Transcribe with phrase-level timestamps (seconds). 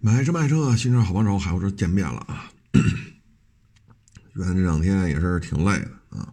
[0.00, 2.50] 买车卖车，新车好帮手，海沃车见面了啊！
[4.34, 6.32] 原来这两天也是挺累的啊，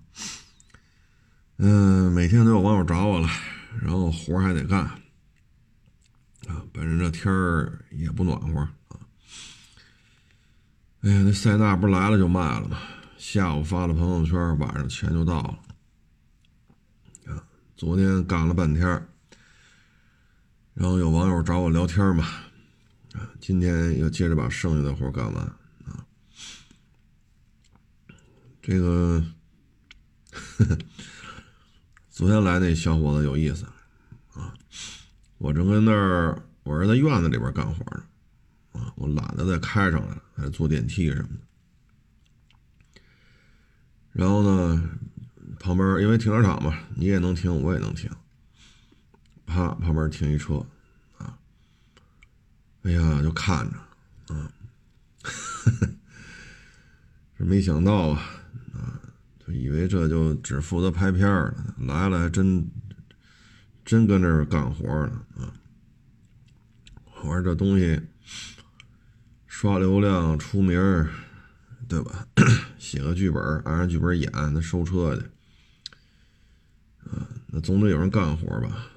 [1.57, 3.28] 嗯，每天都有网友找我了，
[3.81, 4.81] 然后活还得干
[6.47, 8.99] 啊，本身这天儿也不暖和啊。
[11.02, 12.77] 哎呀，那塞纳不是来了就卖了吗？
[13.18, 15.59] 下午发了朋友圈，晚上钱就到了
[17.34, 17.43] 啊。
[17.77, 18.86] 昨天干了半天，
[20.73, 22.27] 然后有网友找我聊天嘛。
[23.14, 25.44] 啊，今天又接着把剩下的活干完
[25.85, 26.05] 啊！
[28.62, 29.23] 这个，
[32.09, 33.66] 昨天来那小伙子有意思
[34.34, 34.53] 啊！
[35.38, 38.03] 我正跟那儿，我是在院子里边干活呢，
[38.72, 41.41] 啊，我懒得再开上来了，还坐电梯什么的。
[44.11, 44.89] 然后呢，
[45.59, 48.09] 旁边因为停车场嘛，你也能停，我也能停。
[49.45, 50.66] 啪，旁边停一车。
[52.84, 54.52] 哎呀，就看着，啊，
[57.38, 58.20] 这没想到啊，
[58.73, 59.00] 啊，
[59.40, 62.70] 就以为这就只负责拍片儿了，来了还真
[63.86, 65.53] 真跟这儿干活呢，啊，
[67.22, 68.02] 我说这东西
[69.47, 71.09] 刷流量出名儿，
[71.88, 72.28] 对吧？
[72.78, 75.22] 写个剧本，按着剧本演，那收车去，
[77.09, 78.88] 啊，那总得有人干活吧？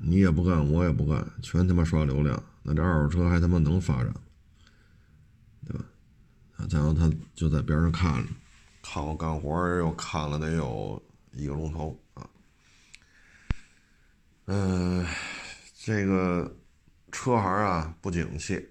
[0.00, 2.42] 你也不干，我也不干，全他妈刷流量。
[2.70, 4.14] 那这二手车还他妈能发展，
[5.66, 5.84] 对吧？
[6.52, 8.28] 啊，然后他就在边上看着，
[8.80, 12.30] 看我干活又看了得有一个钟头啊。
[14.44, 15.04] 嗯，
[15.74, 16.56] 这个
[17.10, 18.68] 车行啊不景气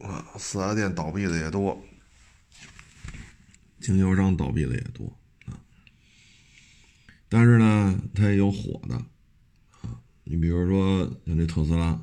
[0.00, 1.82] 啊，四 S 店倒闭的也多，
[3.80, 5.56] 经销商倒闭的也多啊。
[7.30, 8.96] 但是呢，它也有火的
[9.80, 11.98] 啊，你比如说像这特斯拉。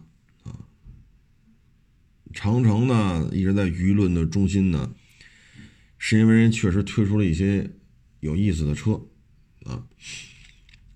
[2.34, 4.94] 长城呢一直在舆论的中心呢，
[5.98, 7.70] 是因为人确实推出了一些
[8.20, 8.94] 有意思的车，
[9.66, 9.84] 啊，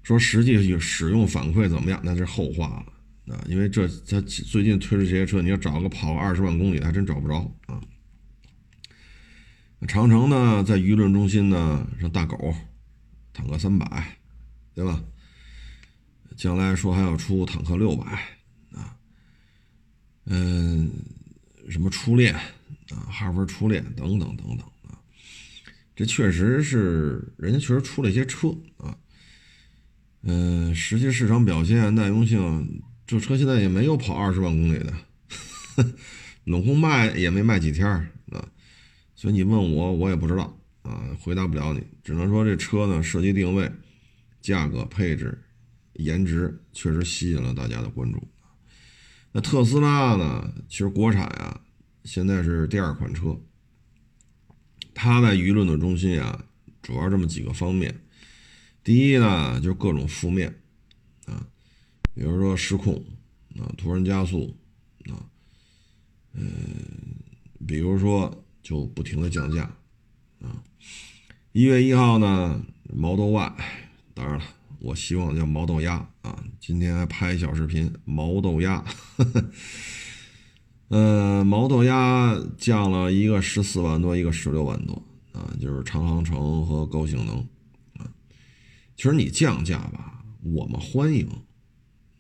[0.04, 7.82] 说实际使用反馈怎么样那是后话了啊，因为这他最近推出这些车，你要找个跑个二十万公里还真找不着啊。
[9.88, 12.56] 长城呢在舆论中心呢，像大狗，
[13.34, 14.18] 坦克三百，
[14.74, 15.04] 对吧？
[16.36, 18.06] 将来说还要出坦克六百
[18.72, 18.98] 啊，
[20.26, 20.92] 嗯。
[21.70, 25.00] 什么初恋啊，哈弗初恋等等等等啊，
[25.96, 28.98] 这确实是人家确实出了一些车啊，
[30.22, 34.94] 嗯，实际市场表现耐用性，这车现在也没有跑二十万公里的，
[36.44, 38.50] 冷空卖也没卖几天啊，
[39.16, 43.72] 所以你问我我也不知道啊，回答不了你，只能说这车呢设计定位、
[44.42, 45.38] 价格、配置、
[45.94, 48.22] 颜值确实吸引了大家的关注。
[49.36, 50.50] 那特斯拉呢？
[50.70, 51.60] 其实国产啊，
[52.06, 53.38] 现在是第二款车。
[54.94, 56.46] 它在舆论的中心啊，
[56.82, 58.00] 主要这么几个方面。
[58.82, 60.62] 第一呢，就是各种负面
[61.26, 61.46] 啊，
[62.14, 62.96] 比如说失控
[63.60, 64.56] 啊，突然加速
[65.10, 65.20] 啊，
[66.32, 66.48] 嗯，
[67.68, 69.64] 比如说就不停的降价
[70.40, 70.64] 啊。
[71.52, 73.58] 一月一号呢，Model Y，
[74.14, 74.46] 当然了。
[74.80, 76.44] 我希望叫毛豆鸭啊！
[76.60, 78.84] 今天还拍小视频，毛豆鸭，
[80.90, 87.38] 呃，毛豆鸭降了一个十四万多，一个十六万多啊，就是长航程和高性能
[87.98, 88.12] 啊。
[88.96, 91.28] 其实你降价吧，我们欢迎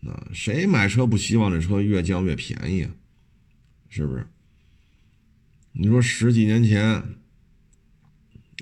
[0.07, 2.91] 啊，谁买车不希望这车越降越便宜啊？
[3.89, 4.27] 是不是？
[5.73, 6.83] 你说十几年前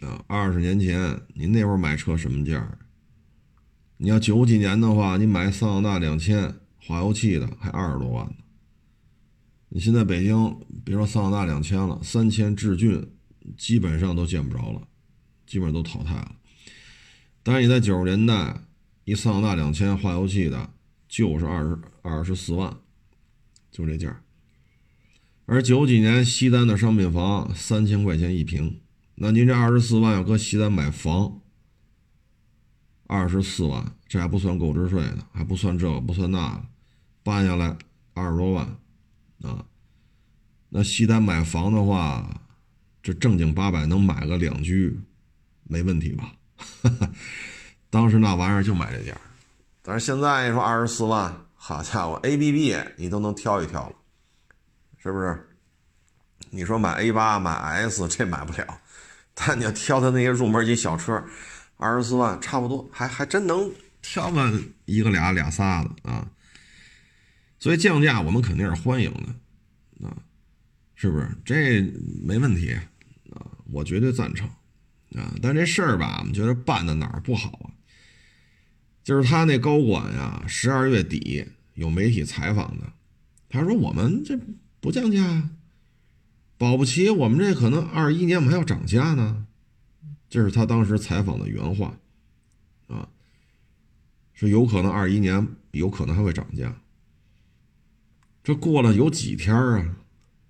[0.02, 2.78] 啊，二十年前，你那会儿买车什么价？
[4.04, 8.36] 你要九几年的话，你买桑塔纳两千化油器的还二十多万呢。
[9.70, 13.14] 你现在北京别说桑塔纳两千了，三千志俊
[13.58, 14.86] 基本上都见不着了，
[15.48, 16.36] 基本上都淘汰了。
[17.44, 18.66] 但是你在九十年代，
[19.06, 20.72] 一桑塔纳两千化油器的
[21.08, 22.76] 就是二十二十四万，
[23.72, 24.22] 就这价。
[25.46, 28.82] 而九几年西单的商品房三千块钱一平，
[29.16, 31.40] 那您这二十四万要搁西单买房？
[33.14, 36.60] 二十四万，这还不算购置税呢，还不算这个，不算那，
[37.22, 37.78] 办下来
[38.16, 38.66] 二十多万，
[39.44, 39.64] 啊，
[40.70, 42.28] 那西单买房的话，
[43.04, 45.00] 这正经八百能买个两居，
[45.66, 46.34] 没问题吧？
[47.92, 49.16] 当时那玩意儿就买这价，
[49.84, 53.96] 但是现在你说二十四万，好家伙，A B B 你都能挑一挑了，
[54.98, 55.50] 是不是？
[56.50, 58.80] 你说买 A 八买 S 这买不了，
[59.36, 61.24] 但你要挑它那些入门级小车。
[61.84, 63.70] 二十四万差不多，还还真能
[64.02, 66.32] 挑个一个俩俩仨的啊！
[67.60, 70.16] 所以降价我们肯定是欢迎的啊，
[70.96, 71.30] 是不是？
[71.44, 71.82] 这
[72.26, 72.74] 没问题
[73.32, 74.48] 啊，我绝对赞成
[75.16, 75.36] 啊。
[75.42, 77.68] 但这事儿吧，我们觉得办的哪儿不好啊？
[79.04, 82.94] 就是他那高管呀，十二月底有媒体采访的，
[83.50, 84.40] 他说我们这
[84.80, 85.50] 不降价，
[86.58, 89.48] 保不齐我们这可能二一年我们还要涨价呢。
[90.34, 91.96] 这是他当时采访的原话
[92.88, 93.08] 啊，
[94.34, 96.82] 说有可能二一年有可能还会涨价。
[98.44, 99.96] 这过了有几天啊？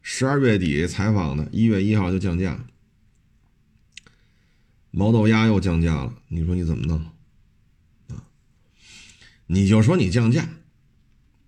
[0.02, 2.66] 十二月底采访的，一月一号就降价，
[4.90, 6.18] 毛豆鸭又降价了。
[6.30, 7.04] 你说你怎么弄
[8.08, 8.24] 啊？
[9.48, 10.48] 你就说你降价，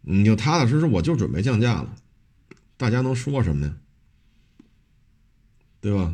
[0.01, 1.95] 你就踏踏实实，我就准备降价了，
[2.75, 3.77] 大家能说什么呀？
[5.79, 6.13] 对吧？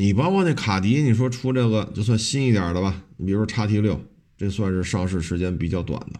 [0.00, 4.02] 你包括那卡迪，你说出这个就算新一点的吧，你比如说叉 T 六，
[4.34, 6.18] 这算是上市时间比较短的，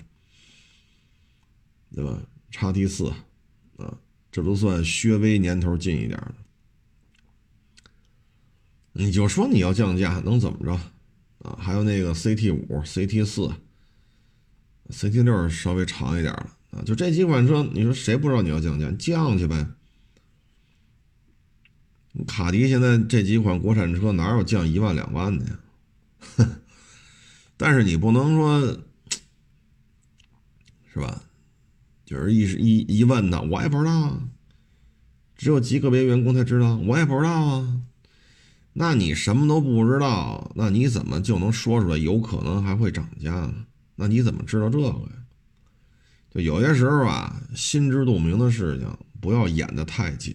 [1.94, 2.20] 对吧？
[2.50, 3.06] 叉 T 四，
[3.78, 3.96] 啊，
[4.30, 6.34] 这都算薛微年头近一点的。
[8.92, 10.72] 你就说你要降价，能怎么着？
[11.48, 13.50] 啊，还有那个 CT 五、CT 四、
[14.90, 18.90] CT 六稍微长一点了啊，就这几款车，你说谁不知道你要降价？
[18.98, 19.66] 降去呗。
[22.26, 25.58] 卡迪现在这几款国产车哪有降一万两万的呀？
[27.56, 28.60] 但是你不能说，
[30.92, 31.22] 是吧？
[32.04, 34.22] 就是一一一问呢，我也不知道啊，
[35.36, 37.82] 只有极个别员工才知道，我也不知道啊。
[38.72, 43.54] 那你什么都不知道，那你怎么就能说出来有可能还会涨价呢？
[43.94, 45.12] 那你怎么知道这个呀？
[46.34, 48.88] 就有些时候啊，心知肚明的事情，
[49.20, 50.32] 不要演的太假，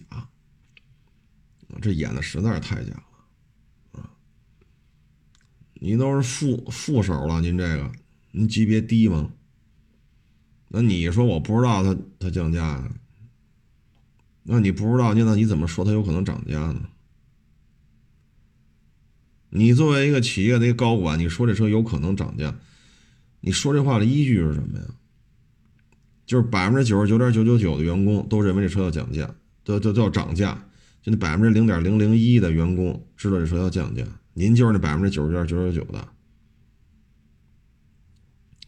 [1.80, 4.10] 这演的实在是太假了啊！
[5.74, 7.92] 你都是副副手了，您这个，
[8.32, 9.30] 您级别低吗？
[10.68, 12.90] 那你说我不知道它它降价，
[14.42, 16.88] 那你不知道，那你怎么说它有可能涨价呢？
[19.50, 22.54] 你作为一个企业的一个高管，你说这车有可能涨价，
[23.40, 24.84] 你说这话的依据是什么呀？
[26.26, 30.65] 就是百分之九十九点九九九的员工都认为这车要降价，都都都要涨价，
[31.06, 34.02] 就那百分之零点零零一的员工知道这车要降价，
[34.34, 36.08] 您就是那百分之九十九点九九九的，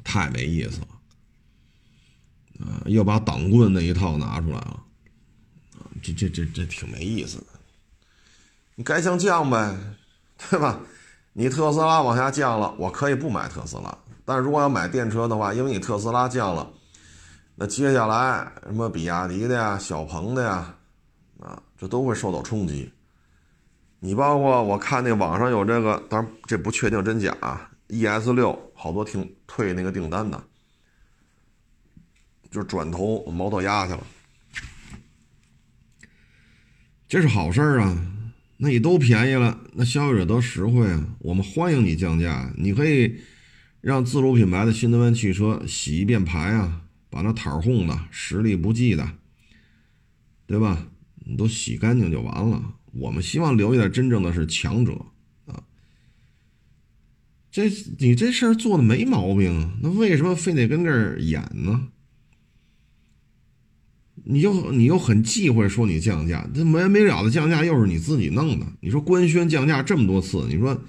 [0.05, 0.87] 太没意思了。
[2.65, 4.81] 啊，又把挡棍那一套拿出来了，
[5.79, 7.47] 啊，这这这这挺没意思的。
[8.77, 9.77] 你该降降呗，
[10.49, 10.81] 对吧？
[11.33, 13.99] 你特斯拉往下降了，我可以不买特斯拉。
[14.25, 16.71] 但是如果要买电车的话，因为你特斯拉降了，
[17.57, 20.78] 那接下来什么比亚迪的呀、小鹏的呀，
[21.79, 22.91] 这都会受到冲击。
[24.01, 27.71] 你包括我看那网上有这个，当然这不确定真假啊。
[27.89, 30.45] ES 六好多停退那个订单的。
[32.51, 34.07] 就转头毛豆压去了，
[37.07, 38.07] 这是好事儿啊！
[38.57, 41.15] 那你都便宜了，那消费者得实惠啊！
[41.19, 43.21] 我们欢迎你降价，你可以
[43.83, 46.81] 让自主品牌的新能源汽车洗一遍牌啊，
[47.11, 49.07] 把那摊儿的、实力不济的，
[50.47, 50.87] 对吧？
[51.29, 52.75] 你都洗干净就完了。
[52.93, 54.95] 我们希望留下来真正的是强者
[55.45, 55.63] 啊！
[57.51, 61.89] 这你这事儿做的没毛病啊，那为什么非得跟这儿演呢？
[64.25, 68.67] 你又你又很忌讳说你降价，这没完没了的降价又是你自己弄的。
[68.81, 70.83] 你说官宣降价这么多次，你说，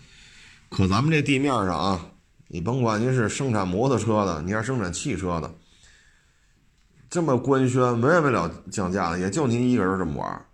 [0.69, 2.11] 可咱们这地面上啊，
[2.47, 5.53] 你甭管您是生产摩托车的，你还是生产汽车的，
[7.09, 10.45] 这么官宣没完没了降价的，也就您一个人这么玩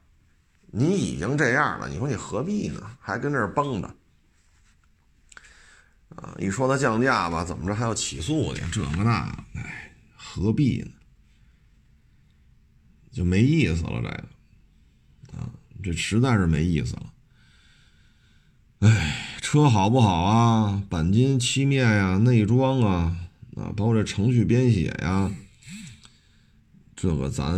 [0.72, 2.82] 你已经这样了，你说你何必呢？
[3.00, 3.88] 还跟这儿绷着
[6.16, 6.36] 啊？
[6.38, 10.92] 一说他降价吧，怎么着还要起诉去，这个那，哎，何必呢？
[13.12, 14.10] 就没意思了，这个
[15.38, 15.50] 啊，
[15.82, 17.14] 这实在是没意思了。
[18.80, 20.84] 哎，车好不好啊？
[20.90, 23.18] 钣金漆面呀，内装啊，
[23.56, 25.32] 啊，包括这程序编写呀，
[26.96, 27.54] 这个咱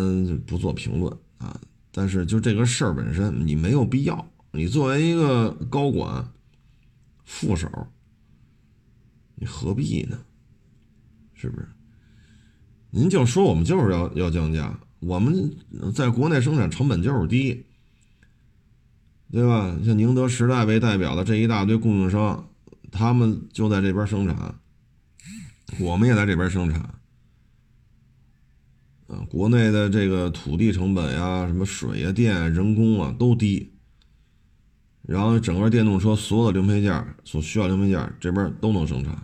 [0.46, 1.60] 不做评论啊。
[1.92, 4.32] 但是就这个事儿本身，你没有必要。
[4.52, 6.32] 你作为一个高管、
[7.26, 7.70] 副手，
[9.36, 10.20] 你何必呢？
[11.34, 11.68] 是不是？
[12.90, 14.80] 您就说我们就是要要降价。
[15.00, 15.56] 我们
[15.94, 17.66] 在国内生产成本就是低，
[19.32, 19.78] 对吧？
[19.86, 22.50] 像宁德时代为代表的这一大堆供应商，
[22.92, 24.56] 他们就在这边生产，
[25.80, 26.97] 我们也在这边生产。
[29.08, 33.72] 啊，国内的这个土地成本呀、什么水呀、电、人工啊都低，
[35.04, 39.18] 然后整个电动车所有的零配件所需要零配件这边都能生产，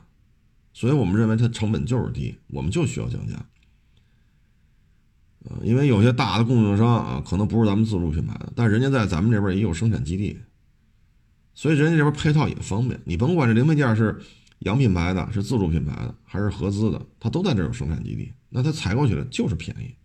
[0.71, 3.35] 所以我们认为它成本就是低，我们就需要降价。
[5.45, 10.39] 啊，因为有些大的供应商啊，可能不是咱们自主品牌的，但人家在咱们这边也有生产基地，
[11.53, 12.97] 所以人家这边配套也方便。
[13.03, 14.21] 你甭管这零配件是
[14.63, 19.95] 洋品牌的、是自主品牌的还是合资的，它都在这有生产基地，那它采购起来就是便宜。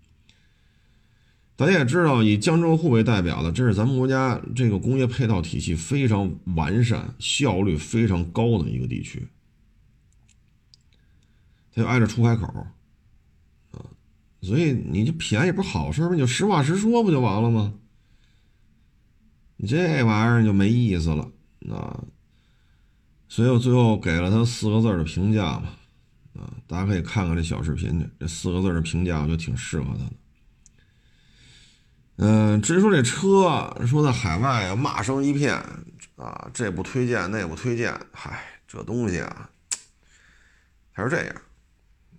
[1.56, 9.26] 大家也知道，以江浙沪为代表的，这是咱们国家这个工业配套体系非常完善、效率非常高的一个地区。
[11.74, 12.46] 它就挨着出海口，
[13.72, 13.82] 啊，
[14.40, 16.10] 所以你就便宜不是好事吗？
[16.12, 17.74] 你就实话实说不就完了吗？
[19.56, 21.28] 你这玩意儿就没意思了，
[21.72, 22.04] 啊，
[23.28, 25.68] 所以我最后给了他四个字的评价嘛，
[26.34, 30.12] 啊，大家可以看看这小视频去，这四个字的评价我觉得挺适合他的。
[32.16, 35.54] 嗯，至于说这车，说在海外啊骂声一片
[36.16, 39.50] 啊，这不推荐那不推荐，嗨，这东西啊，
[40.90, 41.36] 还是这样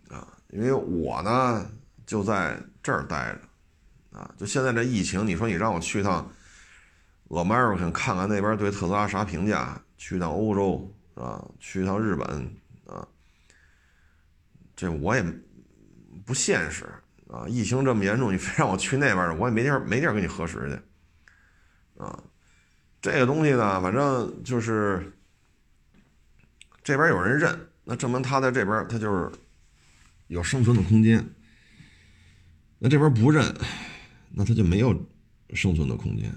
[0.09, 1.69] 啊，因为我呢
[2.05, 6.31] 就在这儿待着啊，就现在这疫情，你说你让我去趟
[7.27, 12.25] American 看看那边对特斯拉啥评价，去趟欧洲啊，去一趟日本
[12.85, 13.05] 啊，
[14.75, 15.23] 这我也
[16.25, 16.87] 不现实。
[17.27, 22.03] 啊，疫情这么严重，你非让我去那边，我也没地儿没地儿跟你核实去。
[22.03, 22.23] 啊，
[22.99, 25.13] 这个东西呢，反正就是
[26.83, 29.31] 这边有人认，那证明他在这边他就是
[30.25, 31.23] 有生存的空间。
[32.79, 33.53] 那这边不认，
[34.31, 34.91] 那他就没有
[35.53, 36.31] 生存的空间。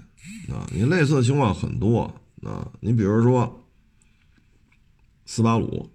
[0.53, 2.03] 啊，你类似的情况很多
[2.43, 3.62] 啊，你比如说
[5.25, 5.91] 斯巴鲁，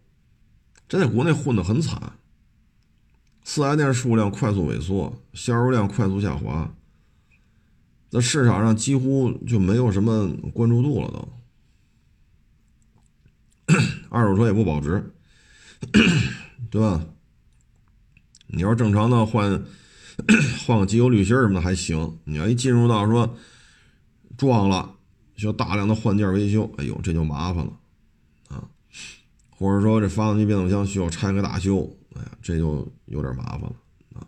[0.89, 2.15] 这在国内混得很惨。
[3.45, 6.75] 四 S 店数量快速萎缩，销售量快速下滑，
[8.11, 11.29] 在市场上几乎就没有什么关注度了，都。
[14.11, 15.13] 二手车也不保值，
[16.71, 17.05] 对吧？
[18.47, 19.63] 你要正常的换
[20.67, 23.37] 换个机油滤芯什么的还行，你要一进入到说
[24.37, 24.97] 撞了
[25.37, 27.73] 需要大量的换件维修，哎呦，这就麻烦了！
[29.59, 31.85] 或者说这发动机变速箱需要拆个大修。
[32.15, 33.77] 哎呀，这就有点麻烦了
[34.15, 34.27] 啊！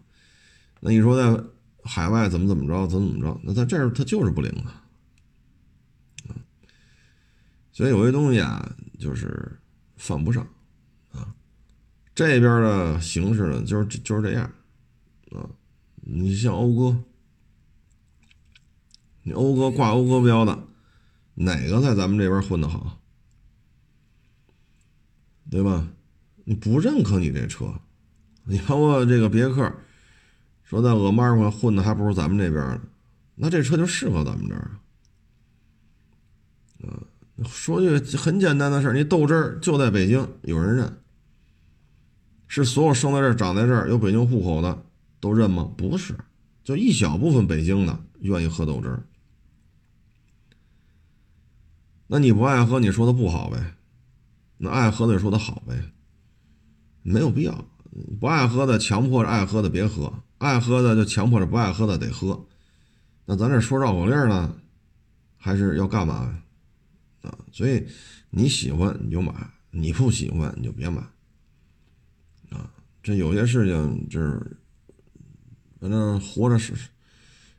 [0.80, 1.44] 那你说在
[1.84, 3.40] 海外怎么怎么着，怎么怎么着？
[3.44, 4.84] 那在这儿它就是不灵啊！
[6.28, 6.34] 啊，
[7.72, 9.60] 所以有些东西啊，就是
[9.96, 10.46] 犯不上
[11.12, 11.34] 啊。
[12.14, 14.44] 这边的形式呢，就是就是这样
[15.30, 15.48] 啊。
[16.02, 17.04] 你像讴歌，
[19.22, 20.66] 你讴歌挂讴歌标的，
[21.34, 23.00] 哪个在咱们这边混得好？
[25.50, 25.88] 对吧？
[26.44, 27.74] 你不认可你这车，
[28.44, 29.72] 你包括这个别克，
[30.64, 32.80] 说在俄马尔混的还不如咱们这边呢，
[33.34, 34.70] 那这车就适合咱们这儿
[36.88, 37.02] 啊。
[37.44, 40.98] 说句很简单的事儿，你豆汁儿就在北京有人认，
[42.48, 44.84] 是所有生在这儿、长在这儿、有北京户口的
[45.20, 45.70] 都认吗？
[45.76, 46.16] 不是，
[46.64, 49.02] 就一小部分北京的愿意喝豆汁儿。
[52.06, 53.74] 那你不爱喝，你说它不好呗？
[54.62, 55.82] 那爱喝的就说它好呗？
[57.02, 57.64] 没有必要，
[58.20, 62.46] 不爱喝的强迫着爱喝的别喝，爱喝的就强迫着不爱喝的得喝。
[63.24, 64.54] 那咱这说绕口令呢，
[65.38, 66.42] 还是要干嘛？
[67.22, 67.86] 啊，所以
[68.28, 69.32] 你喜欢你就买，
[69.70, 71.00] 你不喜欢你就别买。
[72.50, 72.70] 啊，
[73.02, 74.58] 这有些事情就是，
[75.80, 76.74] 反正活着是，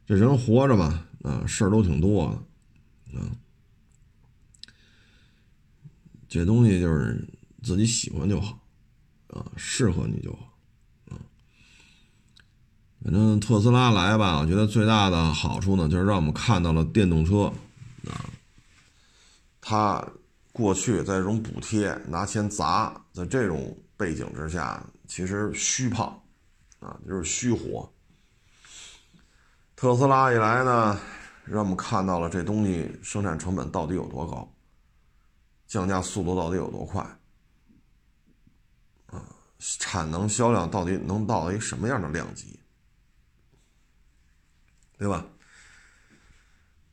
[0.05, 2.46] 这人活着吧，啊，事儿都挺多
[3.12, 3.25] 的，啊，
[6.32, 7.28] 这东西就是
[7.62, 8.58] 自己喜欢就好。
[9.28, 10.40] 啊，适合你就好，
[11.10, 11.16] 啊，
[13.02, 17.44] 反正特斯拉来吧，我觉得最大的好处呢，就是让我们看到了电动车，
[18.10, 18.28] 啊，
[19.62, 20.06] 它
[20.52, 26.08] 过去在这种补贴拿钱砸，在这种背景之下，其实虚胖，
[26.82, 27.90] 啊，就是虚火。
[29.78, 31.00] 特斯拉一来呢，
[31.46, 34.50] 让我们看到了这东西生产成本到底有多高，
[35.72, 37.01] 降价速度到底有多快。
[39.06, 39.24] 啊
[39.80, 42.60] 产能销量到底能到一什么样的量级，
[44.98, 45.25] 对吧？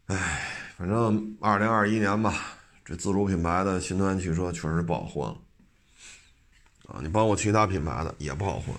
[0.06, 0.44] 哎，
[0.76, 5.40] 反正二零二一年吧，这自主品牌的新能源汽车确实不好混了
[6.88, 7.00] 啊！
[7.02, 8.72] 你包括其他品牌的也不好混。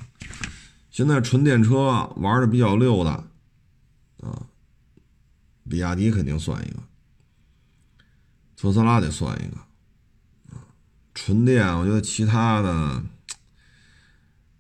[0.91, 3.09] 现在纯电车玩的比较溜的
[4.21, 4.47] 啊，
[5.67, 6.79] 比亚迪肯定算一个，
[8.55, 9.57] 特斯拉得算一个。
[11.21, 13.03] 纯电，我觉得其他的。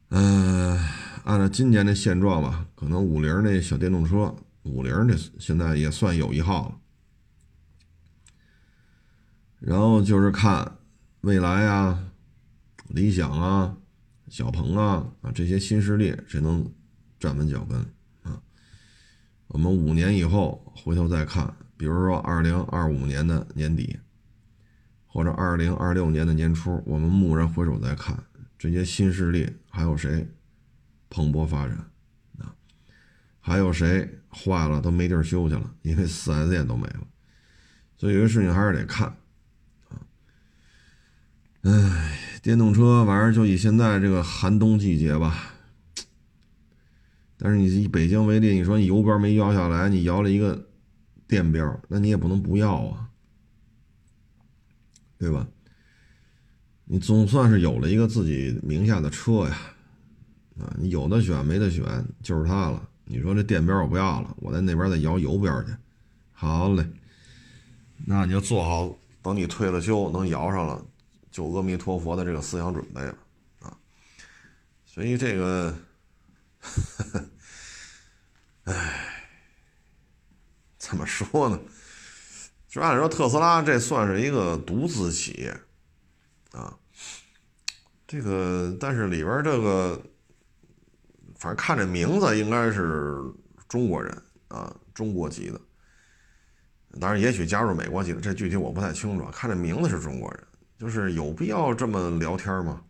[0.09, 0.77] 嗯，
[1.23, 6.75] 按照今年的现状吧，可能五菱那小电动车，五菱这现在也算有一号了。
[9.61, 10.75] 然后就是看
[11.21, 12.11] 未来啊、
[12.89, 13.77] 理想啊、
[14.27, 16.69] 小鹏啊啊这些新势力谁能
[17.21, 17.79] 站稳脚跟
[18.23, 18.41] 啊？
[19.47, 23.97] 我们五年以后回头再看，比如说二零二五年的年底，
[25.11, 28.23] 或者二零二六年的年初，我们蓦然回首再看，
[28.59, 30.27] 这些新势力还有谁
[31.09, 31.75] 蓬勃发展
[32.37, 32.53] 啊？
[33.39, 37.01] 还有谁坏了都没地儿修去了，因为四 S 店都没了。
[37.97, 39.07] 所以有些事情还是得看
[39.89, 39.97] 啊。
[41.63, 45.55] 哎，电动车反正就以现在这个寒冬季节吧。
[47.37, 50.67] 但是你以北京为例，你说你油标没摇下来，你摇了一个
[51.27, 53.08] 电标，那你也不能不要啊，
[55.19, 55.45] 对吧？
[56.85, 59.55] 你总算是有了一个自己名下的车呀，
[60.59, 61.85] 啊，你有的选没得选，
[62.23, 62.89] 就是它了。
[63.05, 65.71] 你说这电标我不要了，我在那边再摇油边去，
[66.31, 66.83] 好嘞。
[68.05, 70.83] 那你就做好，等你退了休能摇上了，
[71.29, 73.15] 就阿弥陀佛的这个思想准备了
[73.59, 73.77] 啊。
[74.85, 75.77] 所以这个，
[78.63, 79.25] 唉，
[80.77, 81.59] 怎么说呢？
[82.69, 85.59] 就按说特斯拉这算是一个独资企业
[86.51, 86.77] 啊，
[88.07, 89.99] 这个但是里边这个，
[91.39, 93.17] 反正看这名字应该是
[93.67, 94.15] 中国人
[94.49, 95.59] 啊，中国籍的。
[96.99, 99.25] 当然，也许加入美国籍的，这具体我不太清楚。
[99.31, 100.47] 看这名字是中国人，
[100.77, 102.83] 就是有必要这么聊天吗？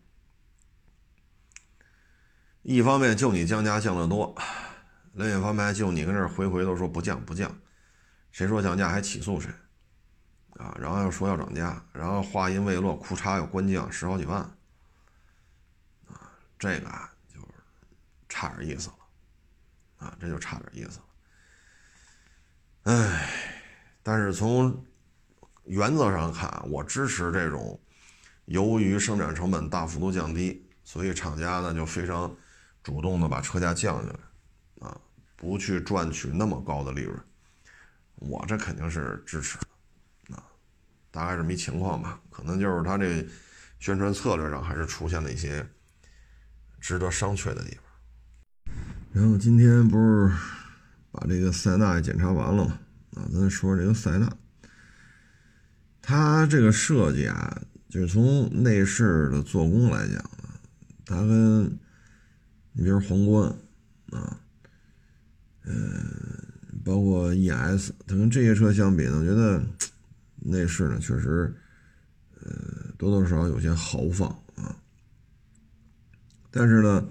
[2.64, 4.36] 一方面就你降价降得多，
[5.14, 7.58] 另一方面就你跟这回回都说不降不降，
[8.32, 9.50] 谁说降价还起诉谁
[10.60, 10.78] 啊？
[10.80, 14.40] 然后又说要涨价，然后话音未落，裤衩又关降十好几万
[16.08, 16.32] 啊！
[16.60, 17.48] 这个啊，就是
[18.30, 18.96] 差点意思了
[19.98, 21.06] 啊，这就差点意思了。
[22.94, 23.30] 哎。
[24.02, 24.84] 但是从
[25.66, 27.80] 原则上看，我支持这种
[28.46, 32.36] 由于生产成本大幅度降低，所以厂家呢就非常
[32.82, 34.98] 主动的把车价降下来，啊，
[35.36, 37.22] 不去赚取那么高的利润，
[38.16, 39.60] 我这肯定是支持，
[41.12, 43.26] 大概这么一情况吧，可能就是他这
[43.80, 45.66] 宣传策略上还是出现了一些
[46.80, 48.74] 值得商榷的地方。
[49.12, 50.32] 然后今天不是
[51.12, 52.80] 把这个塞纳检查完了吗？
[53.16, 54.32] 啊，咱说说这个塞纳，
[56.00, 60.50] 它这个设计啊，就是从内饰的做工来讲呢，
[61.06, 61.66] 它跟
[62.74, 63.50] 你比如皇冠
[64.12, 64.40] 啊，
[65.64, 65.74] 呃，
[66.86, 69.60] 包括 ES，它跟这些车相比呢，我觉得
[70.42, 71.56] 内饰呢确实，
[72.42, 74.76] 呃，多多少少有些豪放啊。
[76.52, 77.08] 但是呢，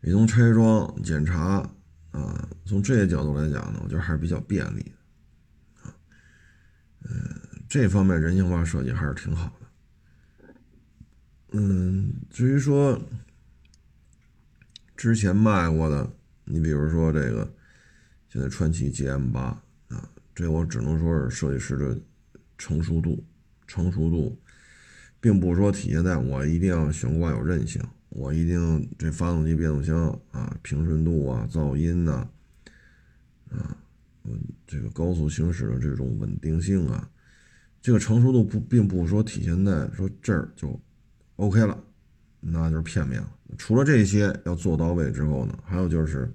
[0.00, 1.68] 你从拆装检查。
[2.12, 4.92] 啊，从这些角度来讲呢，我觉得还是比较便利的，
[5.80, 5.96] 啊，
[7.04, 10.54] 嗯，这方面人性化设计还是挺好的。
[11.52, 13.00] 嗯，至于说
[14.94, 16.12] 之前卖过的，
[16.44, 17.50] 你比如说这个
[18.28, 19.62] 现在川崎 GM 八，
[20.34, 21.98] 这我只能说是设计师的
[22.58, 23.24] 成熟度，
[23.66, 24.38] 成熟度，
[25.20, 27.82] 并不是说体现在我一定要悬挂有韧性。
[28.14, 32.28] 我一定这发动机、变速箱啊，平顺度啊，噪音呐，
[33.48, 33.74] 啊，
[34.66, 37.08] 这个高速行驶的这种稳定性啊，
[37.80, 40.78] 这个成熟度不，并不是说体现在说这儿就
[41.36, 41.82] OK 了，
[42.38, 43.32] 那就是片面了。
[43.56, 46.30] 除了这些要做到位之后呢，还有就是，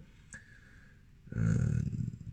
[1.36, 1.84] 嗯，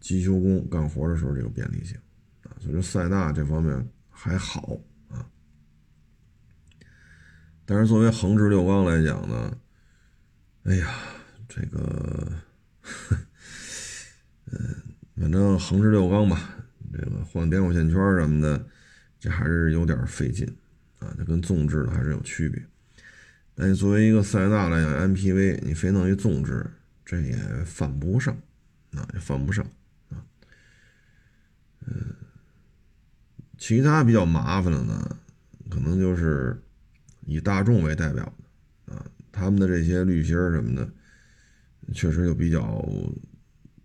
[0.05, 1.97] 机修工干活的时候这个便利性
[2.43, 5.27] 啊，所以说塞纳这方面还好啊。
[7.65, 9.57] 但是作为横置六缸来讲呢，
[10.65, 10.95] 哎呀，
[11.49, 12.31] 这个，
[14.53, 14.77] 嗯，
[15.17, 16.55] 反正横置六缸吧，
[16.93, 18.63] 这个换点火线圈什么的，
[19.19, 20.47] 这还是有点费劲
[20.99, 22.63] 啊，这跟纵置的还是有区别。
[23.55, 26.71] 但你作为一个塞纳来讲，MPV，你非弄一纵置，
[27.07, 28.37] 这也犯不上
[28.93, 29.67] 啊，也犯不上。
[31.87, 32.15] 嗯，
[33.59, 35.17] 其他比较麻烦的呢，
[35.71, 36.61] 可能就是。
[37.27, 38.23] 以大众为代表
[38.87, 40.87] 的啊，他们的这些滤芯什么的，
[41.95, 42.87] 确实就比较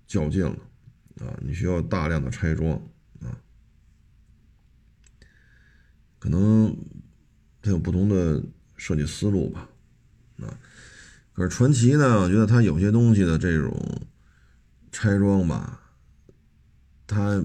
[0.06, 0.58] 较劲了
[1.26, 2.74] 啊，你需要大量的拆装
[3.22, 3.32] 啊，
[6.20, 6.76] 可能
[7.62, 8.44] 它有不同的
[8.76, 9.70] 设计思路吧
[10.42, 10.52] 啊，
[11.32, 14.06] 可是传奇呢，我觉得它有些东西的这种
[14.92, 15.82] 拆装吧，
[17.08, 17.42] 它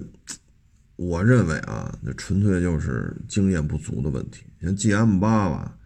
[0.97, 5.77] 我认为啊，那纯粹就是经验不足的问题，像 GM 八吧。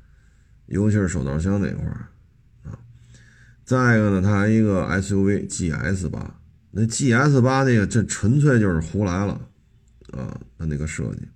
[0.66, 2.08] 尤其是手套箱那块儿
[2.62, 2.78] 啊，
[3.64, 6.38] 再一个呢，它还一个 SUV GS 八，
[6.70, 9.40] 那 GS 八那个这纯粹就是胡来了
[10.12, 11.26] 啊，它那个设计。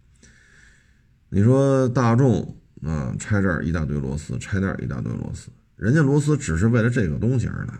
[1.31, 7.73] 你说大众啊，拆这儿一大堆螺丝，拆那儿一大堆螺丝，人家螺丝只是为了这个东西而来，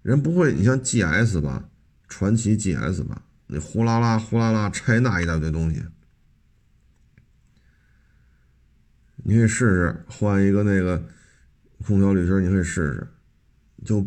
[0.00, 0.54] 人不会。
[0.54, 1.68] 你像 GS 八，
[2.08, 3.20] 传奇 GS 八，
[3.52, 5.84] 你呼啦啦呼啦啦拆那一大堆东西，
[9.16, 11.06] 你可以试试换一个那个
[11.84, 13.08] 空调滤芯，你可以试试，
[13.84, 14.02] 就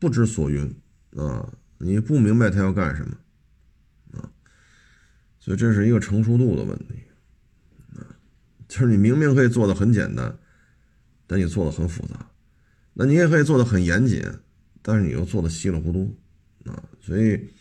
[0.00, 0.64] 不知所云
[1.16, 3.16] 啊，你不明白他要干什么
[4.18, 4.28] 啊，
[5.38, 6.94] 所以这是一个成熟度的问题
[7.94, 8.02] 啊，
[8.66, 10.36] 就是你明明可以做的很简单，
[11.28, 12.28] 但你做的很复杂，
[12.94, 14.20] 那你也可以做的很严谨，
[14.82, 16.18] 但是你又做的稀里糊涂。
[16.64, 17.52] 啊，所以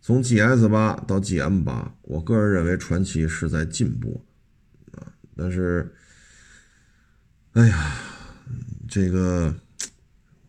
[0.00, 4.24] 从 GS 八到 GM 八，我个人认为传奇是在进步
[4.92, 5.12] 啊。
[5.36, 5.92] 但是，
[7.52, 7.96] 哎呀，
[8.88, 9.54] 这个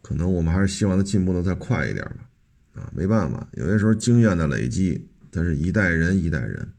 [0.01, 2.29] 可能我们还是希望它进步的再快一点吧。
[2.73, 6.71] 啊，没办法，有些时候经验的累积，它是一代人一代人，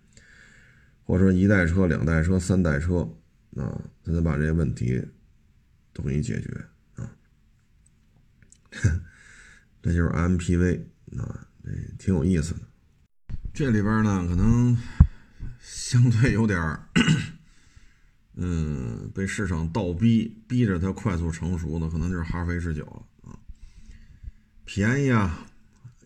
[1.04, 3.00] 或者说一代车、两代车、三代车
[3.56, 5.06] 啊，才能把这些问题
[5.92, 6.48] 都给你解决
[6.94, 7.12] 啊。
[9.82, 10.80] 这就是 MPV。
[11.18, 12.60] 啊，哎挺有意思的。
[13.52, 14.76] 这里边呢，可能
[15.60, 16.88] 相对有点儿，
[18.34, 23.38] 嗯，被市场倒逼，逼着它快速成熟的，可能就是哈弗 H 九了啊。
[24.64, 25.46] 便宜啊！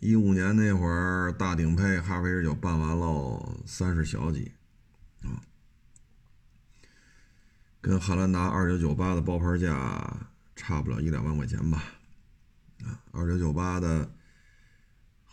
[0.00, 4.50] 一五年那会儿大顶配哈弗 H 九办完了三十小几
[5.22, 5.40] 啊，
[7.80, 11.84] 跟汉兰达二九九八的包牌价差不了一两万块钱吧？
[12.84, 14.10] 啊，二九九八的。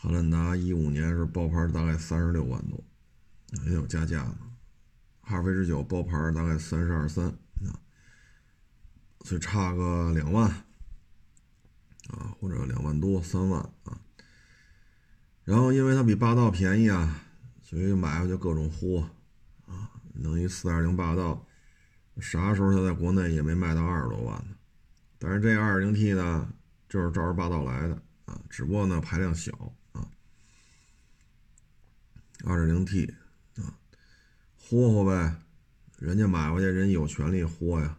[0.04, 2.84] 汉兰达一五年是包牌大概三十六万多，
[3.68, 4.38] 也有加价嘛。
[5.22, 7.70] 哈弗 H 九包牌大概三十二三啊，
[9.24, 10.50] 所以差个两万
[12.10, 14.02] 啊，或者两万多三万啊。
[15.44, 17.22] 然后因为它比霸道便宜啊，
[17.62, 19.08] 所以买回去各种豁
[19.68, 21.46] 啊，弄一四点零霸道，
[22.20, 24.56] 啥时候它在国内也没卖到二十多万呢。
[25.20, 26.52] 但是这二点零 T 呢，
[26.90, 29.72] 就是照着霸道来的啊，只不过呢排量小。
[32.43, 33.06] 二点零 T
[33.58, 33.77] 啊，
[34.58, 35.36] 豁豁呗，
[35.99, 37.97] 人家买回去，人有权利豁呀，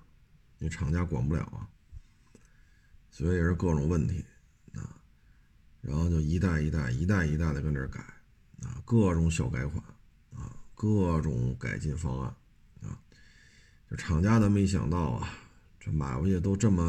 [0.59, 1.69] 你厂家管不了啊，
[3.11, 4.25] 所以也是各种问题
[4.75, 4.99] 啊，
[5.81, 8.01] 然后就一代一代、一代一代的跟这改
[8.63, 9.85] 啊，各种小改款
[10.35, 12.35] 啊，各种改进方案
[12.83, 12.99] 啊，
[13.89, 15.29] 这厂家都没想到啊，
[15.79, 16.85] 这买回去都这么，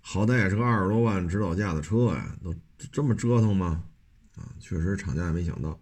[0.00, 2.54] 好歹也是个二十多万指导价的车呀，都
[2.92, 3.84] 这么折腾吗？
[4.36, 5.80] 啊，确实厂家也没想到。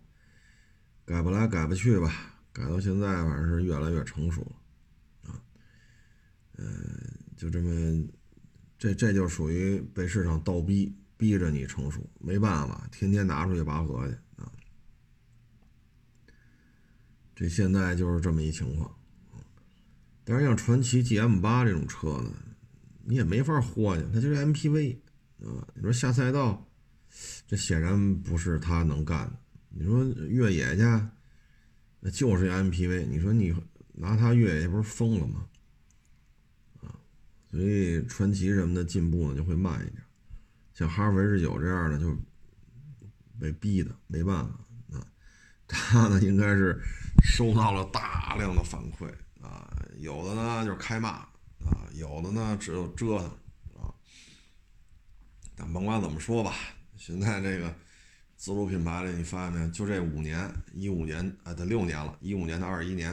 [1.06, 2.34] 改不来，改不去吧。
[2.52, 5.40] 改到现在，反正是越来越成熟了，啊，
[6.56, 6.66] 嗯，
[7.36, 8.08] 就这么，
[8.78, 14.50] 这这就属于被市场倒逼，逼着你成熟，没办法，天天拿出去拔河去啊。
[17.34, 18.90] 这现在就是这么一情况，
[20.24, 22.32] 但是像传祺 GM 八这种车呢，
[23.04, 24.96] 你也没法豁去，它就是 MPV，
[25.44, 26.66] 啊，你说下赛道，
[27.46, 29.38] 这显然不是他能干的。
[29.78, 30.82] 你说越野去，
[32.00, 33.06] 那就是 MPV。
[33.08, 33.54] 你说你
[33.92, 35.46] 拿它越野，不是疯了吗？
[36.80, 36.96] 啊，
[37.50, 40.02] 所以传奇什么的进步呢就会慢一点。
[40.72, 42.16] 像哈弗 H 九这样的就
[43.38, 45.06] 被逼的没办法啊。
[45.68, 46.80] 他呢应该是
[47.22, 49.12] 收到了大量的反馈
[49.42, 53.26] 啊，有的呢就是开骂啊，有的呢只有折腾
[53.74, 53.92] 啊。
[55.54, 56.54] 但甭管怎么说吧，
[56.96, 57.74] 现在这个。
[58.46, 59.68] 自主品牌里，你发现没？
[59.72, 63.12] 就这五年，一五年啊，得六年了，一五年到二一年，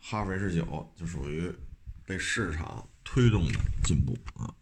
[0.00, 1.54] 哈弗 H 九就属于
[2.04, 4.52] 被市场推动的进步啊。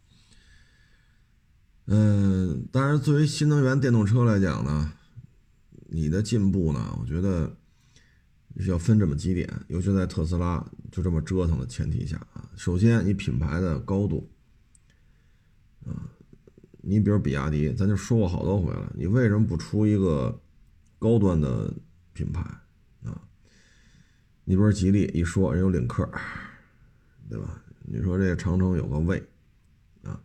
[1.87, 4.93] 嗯，当然，作为新能源电动车来讲呢，
[5.87, 7.57] 你的进步呢，我觉得
[8.57, 10.63] 要分这么几点，尤其在特斯拉
[10.93, 12.47] 就这么折腾的前提下啊。
[12.57, 14.31] 首先，你品牌的高度
[15.87, 16.13] 啊。
[16.87, 20.39] 你比如比亚迪，咱就说过好多回了，你为什么不出一个
[20.99, 21.73] 高端的
[22.13, 22.43] 品牌
[23.03, 23.19] 啊？
[24.45, 26.07] 你比如吉利一说人有领克，
[27.31, 27.63] 对吧？
[27.81, 29.17] 你说这长城有个魏
[30.03, 30.21] 啊，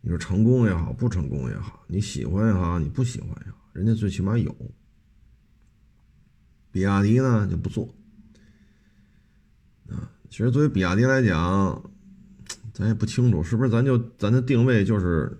[0.00, 4.52] 你说成功也好，不成功也好，你喜欢也好，你不喜欢也好，人家最起码有。
[6.72, 7.88] 比亚迪呢就不做
[9.88, 10.10] 啊。
[10.28, 11.90] 其实作为比亚迪来讲，
[12.74, 15.38] 咱也不清楚是不是咱就咱的定位就是。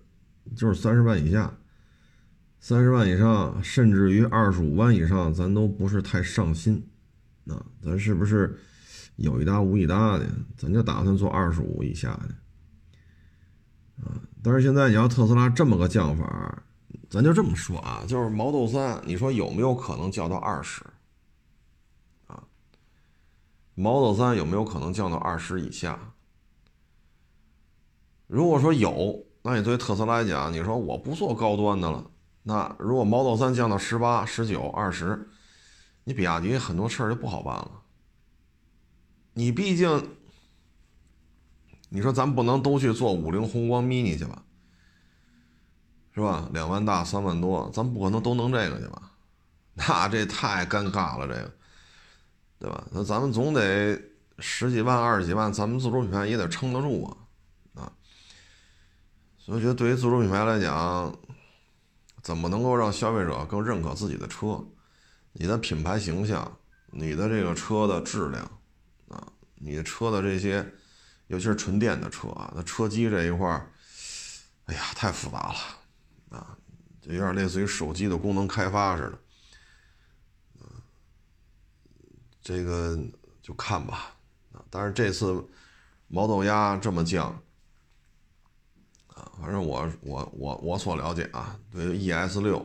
[0.55, 1.57] 就是三十万以下，
[2.61, 6.87] 三十万以上，甚至于二十五万以上，咱都不是太上心。
[7.47, 8.59] 啊，咱是不是
[9.17, 10.29] 有一搭无一搭的？
[10.57, 12.35] 咱就打算做二十五以下的。
[14.05, 16.63] 啊，但是现在你要特斯拉这么个降法，
[17.09, 20.85] 咱就这么说啊，就是 Model 三，你说有没有可能降到二十？
[22.27, 22.45] 啊
[23.75, 26.15] ，Model 三有没有可能降到二十以下？
[28.27, 29.25] 如果说有。
[29.43, 32.11] 那你对特斯拉来讲，你说我不做高端的了，
[32.45, 35.29] 那如果 Model 3降到十八、十九、二十，
[36.05, 37.71] 你比亚迪很多事儿就不好办了。
[39.35, 40.17] 你毕竟，
[41.89, 44.43] 你说咱不能都去做五菱宏光 mini 去吧？
[46.15, 46.49] 是吧？
[46.53, 49.11] 两万大三万多，咱不可能都弄这个去吧？
[49.75, 51.53] 那这太尴尬了，这个，
[52.59, 52.87] 对吧？
[52.93, 53.99] 那咱们总得
[54.39, 57.17] 十几万、二十几万，咱们自主品牌也得撑得住，啊！
[59.45, 61.19] 所以觉得，对于自主品牌来讲，
[62.23, 64.65] 怎么能够让消费者更认可自己的车？
[65.33, 66.59] 你的品牌形象，
[66.93, 68.45] 你的这个车的质量，
[69.09, 69.27] 啊，
[69.57, 70.65] 你的车的这些，
[71.27, 73.69] 尤其是纯电的车啊，那车机这一块儿，
[74.67, 76.57] 哎呀，太复杂了，啊，
[77.01, 79.19] 就有点类似于手机的功能开发似的。
[82.41, 82.99] 这个
[83.41, 84.15] 就看吧，
[84.53, 85.45] 啊，但是这次
[86.09, 87.41] 毛豆鸭这么降，
[89.15, 92.59] 啊，反正我我我我所了解啊，对 ES 六，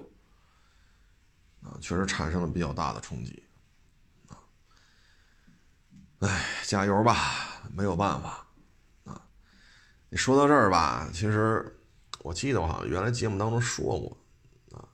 [1.62, 3.44] 啊，确实产生了比较大的冲击，
[4.28, 4.38] 啊，
[6.20, 8.48] 哎，加油吧，没有办法，
[9.06, 9.22] 啊，
[10.10, 11.80] 你说到这儿吧，其实
[12.20, 14.18] 我记得我好像原来节目当中说过，
[14.78, 14.88] 啊，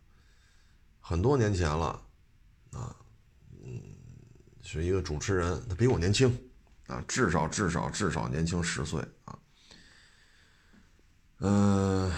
[1.00, 2.02] 很多年前了
[2.72, 2.96] 啊，
[3.64, 3.82] 嗯。
[4.66, 6.36] 是一个主持人，他比我年轻，
[6.88, 9.00] 啊，至少至少至少年轻十岁
[11.46, 12.10] 嗯，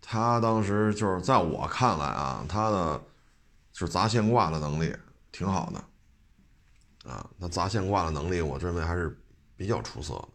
[0.00, 2.96] 他当时就是在我看来啊，他的
[3.72, 4.94] 就是砸线挂的能力
[5.32, 9.20] 挺好的，啊，他砸线挂的能力，我认为还是
[9.56, 10.28] 比较出色的，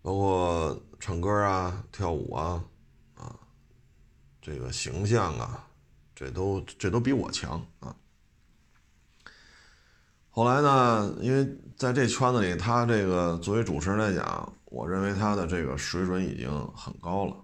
[0.00, 2.64] 包括唱歌啊、跳舞啊，
[3.16, 3.36] 啊，
[4.40, 5.62] 这个形象啊，
[6.14, 7.94] 这都这都比我强啊。
[10.30, 11.14] 后来呢？
[11.20, 17.36] 因为在这圈子里，他这个作为主持人来讲，我认为他的这个水准已经很高了，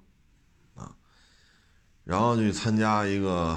[0.74, 0.92] 啊，
[2.02, 3.56] 然后去参加一个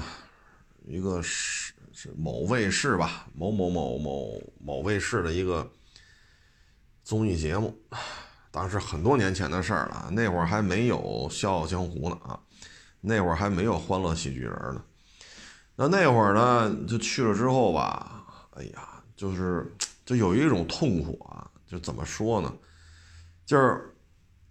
[0.86, 5.68] 一个是是某卫视吧，某某某某某卫视的一个
[7.02, 7.76] 综艺节目，
[8.52, 12.38] 当时很多年前的事儿了，那会儿还没有《笑傲江湖》呢啊，
[13.00, 14.84] 那会儿还没有《欢乐喜剧人》呢，
[15.74, 18.90] 那那会儿呢，就去了之后吧，哎呀。
[19.16, 19.72] 就是，
[20.04, 22.52] 就有一种痛苦啊，就怎么说呢？
[23.44, 23.94] 就是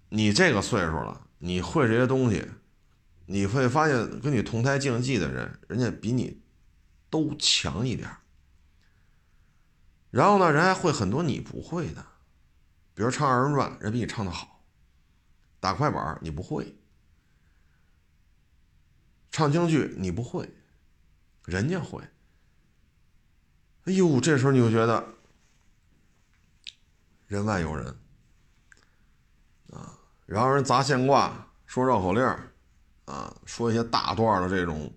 [0.10, 2.48] 你这个岁数了，你会这些东西，
[3.26, 6.42] 你会发现跟你同台竞技的人，人家比你
[7.10, 8.10] 都强一点。
[10.12, 12.06] 然后呢，人还会很多你不会的，
[12.94, 14.64] 比如唱二人转，人比你唱的好；
[15.60, 16.76] 打快板你不会；
[19.32, 20.48] 唱京剧你不会，
[21.46, 22.04] 人家会。
[23.86, 25.16] 哎呦，这时候你就觉得
[27.26, 27.98] 人外有人，
[30.34, 31.32] 然后人砸线挂，
[31.68, 32.24] 说绕口令
[33.06, 34.92] 啊，说一些大段的这种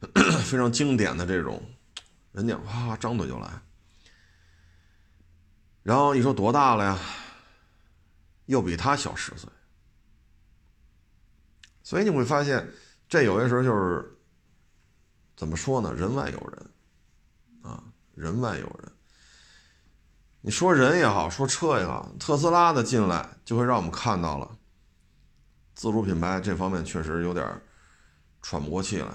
[0.42, 1.62] 非常经典的这种，
[2.32, 3.50] 人家哇张嘴就来。
[5.82, 6.98] 然后一说多大了呀？
[8.46, 9.50] 又比他小十岁，
[11.82, 12.66] 所以你会发现，
[13.06, 14.18] 这有些时候就是
[15.36, 15.92] 怎么说呢？
[15.92, 16.70] 人外有人
[17.62, 17.84] 啊。
[18.14, 18.90] 人外有人，
[20.40, 24.56] 你说人也好，说车也好，特斯拉的进来就会让我们看到了
[25.80, 27.58] 自主品牌这方面确实有点
[28.42, 29.08] 喘不过气来。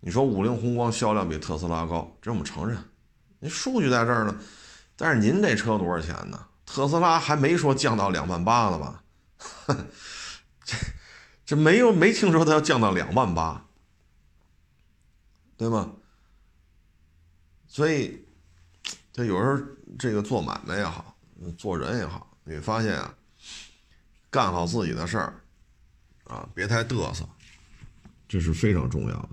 [0.00, 2.76] 你说五菱宏光销量比特斯拉高，这我们承认，
[3.38, 4.38] 你数据在这儿呢。
[4.94, 6.48] 但是您这车多少钱呢？
[6.66, 9.04] 特斯拉还没说降到两万八呢吧？
[10.62, 10.76] 这
[11.46, 13.64] 这没有没听说它要降到两万八，
[15.56, 15.92] 对吗？
[17.66, 18.22] 所以，
[19.14, 19.58] 这有时候
[19.98, 21.16] 这个做买卖也好，
[21.56, 23.14] 做人也好，你发现啊，
[24.28, 25.40] 干好自己的事儿，
[26.34, 27.28] 啊，别太嘚瑟，
[28.26, 29.28] 这是非常重要的。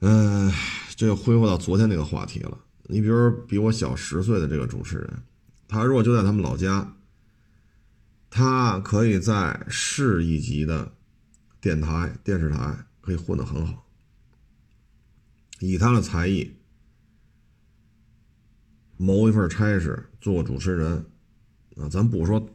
[0.00, 0.52] 嗯，
[0.94, 2.58] 这又恢复到昨天那个话题了。
[2.82, 5.22] 你比如比我小十岁的这个主持人，
[5.66, 6.94] 他如果就在他们老家，
[8.28, 10.92] 他可以在市一级的
[11.58, 13.86] 电台、电视台可以混得很好。
[15.60, 16.54] 以他的才艺，
[18.98, 21.06] 谋一份差事，做个主持人，
[21.76, 22.46] 啊，咱不说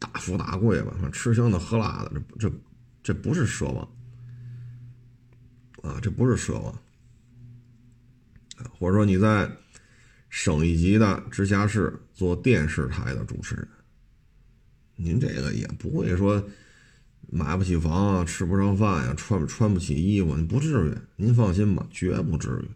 [0.00, 2.52] 大富大贵吧，吃香的喝辣的，这这
[3.04, 3.88] 这不是奢望，
[5.82, 6.76] 啊，这不是奢望，
[8.76, 9.48] 或者说你在
[10.28, 13.68] 省一级的直辖市做电视台的主持人，
[14.96, 16.44] 您这个也不会说。
[17.32, 22.68] 买不起房啊，吃不上饭呀，穿穿不起衣服，你不至于，您放心吧，绝不至于，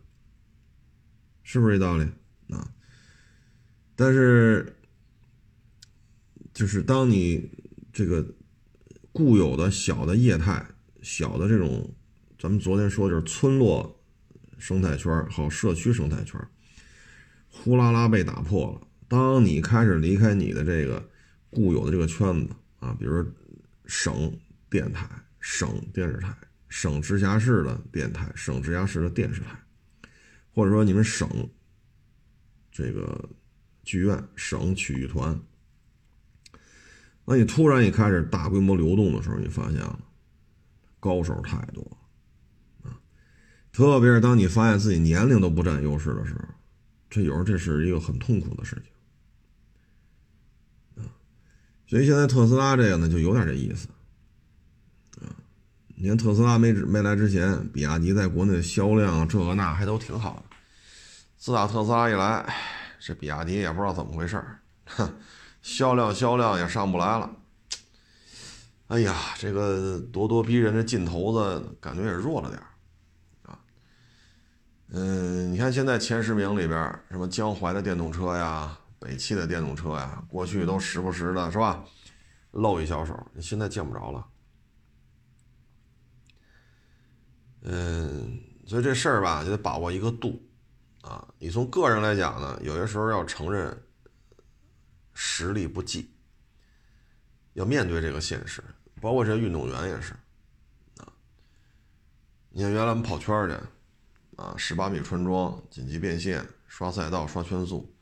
[1.43, 2.05] 是不是这道理
[2.51, 2.71] 啊？
[3.97, 4.73] 但是，
[6.55, 7.51] 就是当你
[7.93, 8.25] 这个
[9.13, 10.65] 固有的小的业态、
[11.03, 11.93] 小的这种
[12.39, 14.01] 咱们昨天说就是村落
[14.57, 16.41] 生态圈和社区生态圈，
[17.49, 18.87] 呼啦啦被打破了。
[19.09, 21.11] 当你开始离开你的这个
[21.51, 23.27] 固有的这个圈子啊，比如
[23.87, 24.33] 省
[24.71, 25.09] 电台、
[25.41, 26.33] 省电视台、
[26.69, 29.61] 省直辖市的电台、省直辖市的电视台，
[30.53, 31.29] 或者说你们省
[32.71, 33.29] 这个
[33.83, 35.37] 剧院、省曲艺团。
[37.27, 39.99] 那你突然一开始大规模流动的时候，你发现了
[41.01, 41.81] 高手太多
[42.83, 42.93] 啊！
[43.73, 46.41] 特别是当你发现自己年龄都不占优势的时候，
[47.09, 48.77] 这有时候这是一个很痛苦的事
[50.97, 51.09] 情啊！
[51.87, 53.89] 所以现在特斯拉这个呢，就有点这意思
[55.23, 55.33] 啊！
[55.97, 60.57] 你看特斯拉没没来之前，比亚迪在国内的销量这个那还都挺好的。
[61.39, 62.55] 自打特斯拉一来，
[63.01, 64.43] 这比亚迪也不知道怎么回事，
[64.85, 65.11] 哼。
[65.65, 67.31] 销量销量也上不来了，
[68.89, 72.63] 哎呀，这个咄咄逼人的劲头子感觉也弱了点
[73.45, 73.59] 啊。
[74.89, 81.83] 嗯，你看现在前十名里边，什么江淮的电动车呀、北汽的电动车呀，过去都时不时的是吧，
[82.51, 84.27] 露一小手，你现在见不着了。
[87.63, 90.43] 嗯，所以这事儿吧，就得把握一个度
[91.01, 91.27] 啊。
[91.39, 93.75] 你从个人来讲呢，有些时候要承认。
[95.15, 96.11] 实力不济，
[97.55, 98.63] 要面对这个现实，
[99.01, 100.13] 包括这些运动员也是，
[100.99, 101.07] 啊，
[102.51, 103.55] 你看原来我们跑圈去，
[104.37, 107.95] 啊，十八米穿桩、紧急变线、刷赛道、刷圈速，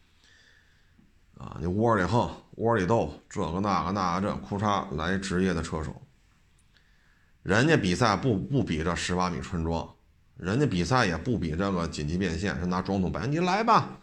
[1.37, 6.01] 啊，你窝里横、窝里斗，这个那个那个这，裤衩来职业的车手，
[7.43, 9.95] 人家比赛不不比这十八米穿桩，
[10.37, 13.99] 人家比赛也不比这个紧急变线，是拿桩桶摆，你来吧，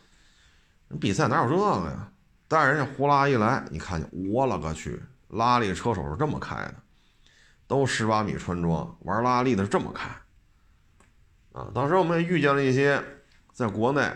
[1.01, 2.11] 比赛哪有这个呀？
[2.51, 6.75] 但是人家呼啦一来，你看见，我勒个去，拉力车手是这么开的，
[7.67, 10.09] 都十八米穿桩，玩拉力的是这么开，
[11.51, 13.03] 啊，当时我们也遇见了一些
[13.53, 14.11] 在国内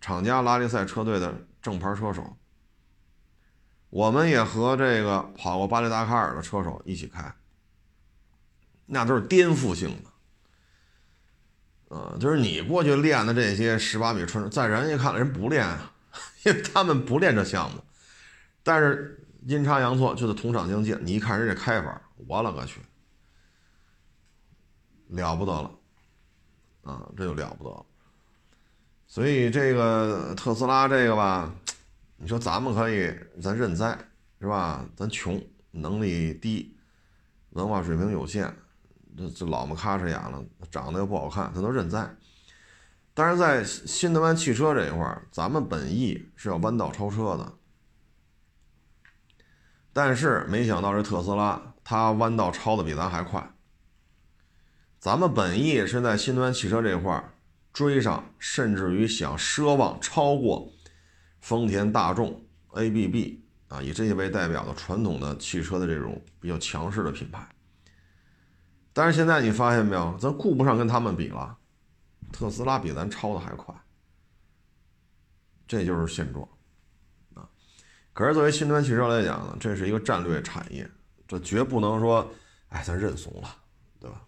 [0.00, 2.38] 厂家拉力赛车队的正牌车手，
[3.90, 7.30] 我们也和这个跑过巴黎达喀尔的车手一起开，
[8.86, 9.94] 那都是颠覆性
[11.90, 15.92] 的，啊，就是你过去练的这些十八米穿，在人家看来人不练啊。
[16.46, 17.82] 因为 他们不练这项目，
[18.62, 20.96] 但是阴差阳错就得同场竞技。
[21.02, 22.80] 你一看人家开法，我勒个去，
[25.08, 25.70] 了不得了，
[26.82, 27.84] 啊，这就了不得了。
[29.08, 31.52] 所以这个特斯拉这个吧，
[32.16, 33.98] 你说咱们可以咱认栽
[34.40, 34.88] 是吧？
[34.96, 35.40] 咱穷，
[35.72, 36.76] 能力低，
[37.50, 38.52] 文化水平有限，
[39.16, 42.08] 这这老么咔哧眼了，长得又不好看，咱都认栽。
[43.18, 47.54] 但是在新能源汽车这一块儿，咱们本意是要弯道超车的，
[49.90, 53.54] 但是没想到这特斯拉它弯道超的比咱还快。
[54.98, 57.32] 咱们本意是在新能源汽车这块儿
[57.72, 60.70] 追上，甚至于想奢望超过
[61.40, 67.48] 丰田、大众、ABB 啊，以这些为代表的传统的汽车的这种比较强势的品牌。
[68.92, 71.56] 但是现在你发现没有，咱顾不上跟他们比了。
[72.36, 73.74] 特斯拉比咱超的还快，
[75.66, 76.46] 这就是现状
[77.34, 77.48] 啊！
[78.12, 80.88] 可是作为新能源汽车来讲呢，这是一个战略产业，
[81.26, 82.30] 这绝不能说，
[82.68, 83.56] 哎，咱认怂了，
[83.98, 84.22] 对吧？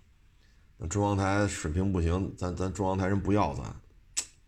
[0.79, 3.77] 那中央台水平不行，咱咱中央台人不要咱，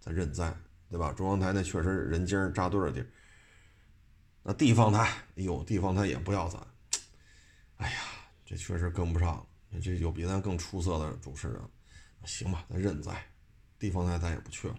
[0.00, 0.56] 咱认栽，
[0.88, 1.12] 对吧？
[1.12, 3.06] 中央台那确实人精扎堆的地儿，
[4.42, 5.02] 那地方台，
[5.36, 6.58] 哎呦，地方台也不要咱，
[7.76, 8.00] 哎呀，
[8.44, 9.46] 这确实跟不上，
[9.82, 11.60] 这有比咱更出色的主持人，
[12.24, 13.22] 行吧，咱认栽。
[13.80, 14.78] 地方台咱也不去了，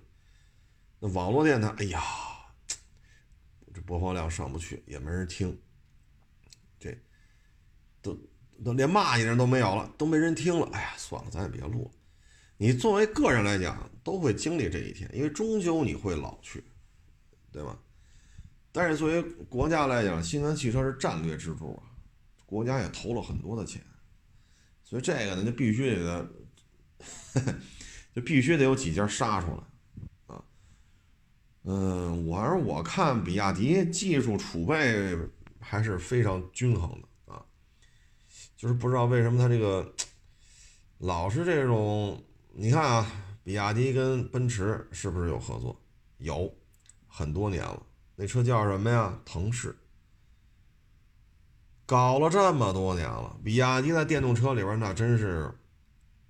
[0.99, 1.99] 那网络电台，哎呀，
[3.73, 5.59] 这播放量上不去，也没人听，
[6.79, 6.95] 这
[7.99, 8.15] 都
[8.63, 11.91] 都连骂你的人都没有了，都没人听了，哎呀，算了，咱也别录了。
[12.57, 16.63] 你作为个人来讲，都会经历这一天，因为终究你会老去，
[17.51, 17.79] 对吧？
[18.71, 21.89] 但是作为国家来讲，新能源汽车是战略支柱啊，
[22.45, 23.83] 国家也投了很多的钱，
[24.83, 26.31] 所以这个呢，就必须得。
[28.13, 30.43] 就必须得有几家杀出来，啊，
[31.63, 35.17] 嗯，我是我看比亚迪技术储备
[35.61, 37.41] 还是非常均衡的啊，
[38.57, 39.95] 就是不知道为什么它这个
[40.97, 43.09] 老是这种，你看啊，
[43.45, 45.79] 比亚迪跟奔驰是不是有合作？
[46.17, 46.53] 有，
[47.07, 47.81] 很多年了，
[48.17, 49.17] 那车叫什么呀？
[49.23, 49.73] 腾势，
[51.85, 55.49] 搞了这么多年了，比亚迪在电动车里边那真是。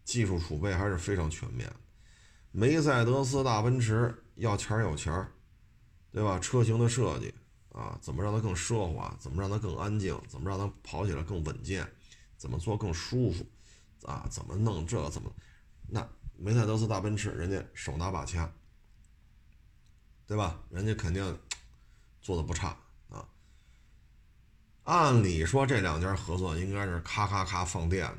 [0.04, 1.72] 技术储备还是非常全面
[2.52, 5.32] 梅赛德斯大奔驰要钱有钱儿
[6.12, 6.38] 对吧？
[6.40, 7.34] 车型的设计
[7.72, 9.16] 啊，怎么让它更奢华？
[9.18, 10.20] 怎么让它更安静？
[10.28, 11.90] 怎么让它跑起来更稳健？
[12.36, 13.46] 怎么做更舒服？
[14.04, 15.10] 啊，怎么弄这？
[15.10, 15.32] 怎么
[15.88, 16.06] 那
[16.38, 18.52] 梅赛德斯大奔驰人家手拿把掐，
[20.28, 20.60] 对吧？
[20.70, 21.40] 人家肯定
[22.22, 22.76] 做的不差
[23.10, 23.26] 啊。
[24.84, 28.14] 按理说这两家合作应该是咔咔咔放电，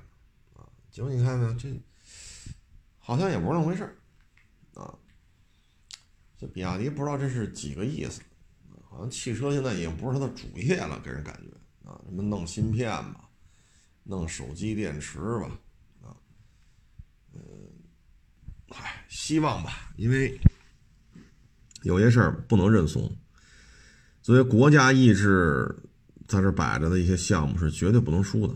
[0.92, 1.68] 结果你看看这
[2.98, 3.82] 好像也不是那么回事
[4.74, 4.94] 啊。
[6.38, 8.20] 这比亚迪不知道这是几个意思，
[8.88, 13.28] 好像汽车现在已经不是它的主业了，给人感觉啊，什么弄芯片吧，
[14.02, 15.58] 弄手机电池吧，
[16.02, 16.16] 啊，
[17.32, 17.40] 嗯，
[18.68, 20.38] 唉，希望吧，因为
[21.84, 23.16] 有些事儿不能认怂，
[24.20, 25.74] 作为国家意志
[26.26, 28.54] 在这摆着的一些项目是绝对不能输的，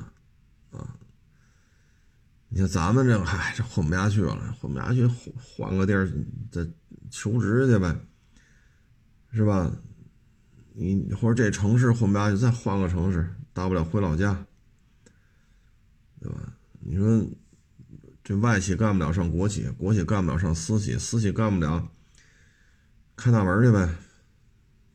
[2.48, 6.10] 你看咱们这个，嗨，这混不下去了，混不下去，换换个地儿
[6.50, 6.66] 再。
[7.08, 7.96] 求职去呗，
[9.32, 9.70] 是吧？
[10.74, 14.44] 你或者这城市混不下去，再换个城市，大不了回老家，
[16.20, 16.52] 对吧？
[16.80, 17.24] 你说
[18.24, 21.88] 这外企干不了上国企，国企干不了上私企，私企干不了
[23.14, 23.94] 开大门去呗。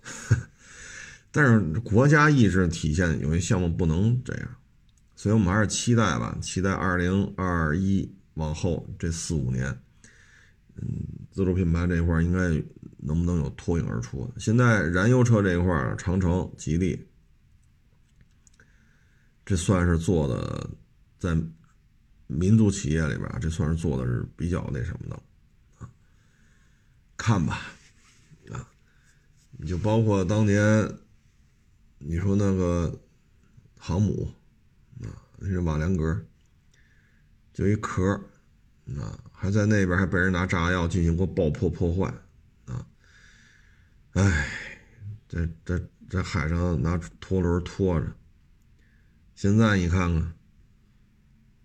[1.31, 4.55] 但是国家意志体现，有些项目不能这样，
[5.21, 9.67] 所以我们还是期待吧，期待二零二一往后这四五年。
[10.73, 10.87] 嗯，
[11.29, 12.39] 自主品牌这一块应该
[12.97, 14.27] 能不能有脱颖而出？
[14.39, 16.99] 现在燃油车这一块长城、吉利，
[19.45, 20.67] 这算是做的
[21.19, 21.37] 在
[22.25, 25.15] 民族企业里边，这算是做的是比较那什么的
[25.77, 25.87] 啊。
[27.15, 27.61] 看吧，
[28.49, 28.67] 啊，
[29.51, 30.91] 你就包括当年
[31.99, 32.99] 你说那个
[33.77, 34.27] 航母，
[35.41, 36.23] 那是瓦良格，
[37.51, 38.13] 就一壳
[38.97, 39.17] 啊。
[39.33, 42.13] 还在那边还被人拿炸药进行过爆破破坏，
[42.65, 42.85] 啊，
[44.11, 44.47] 哎，
[45.27, 48.15] 在在在海上拿拖轮拖着。
[49.33, 50.33] 现在你看看，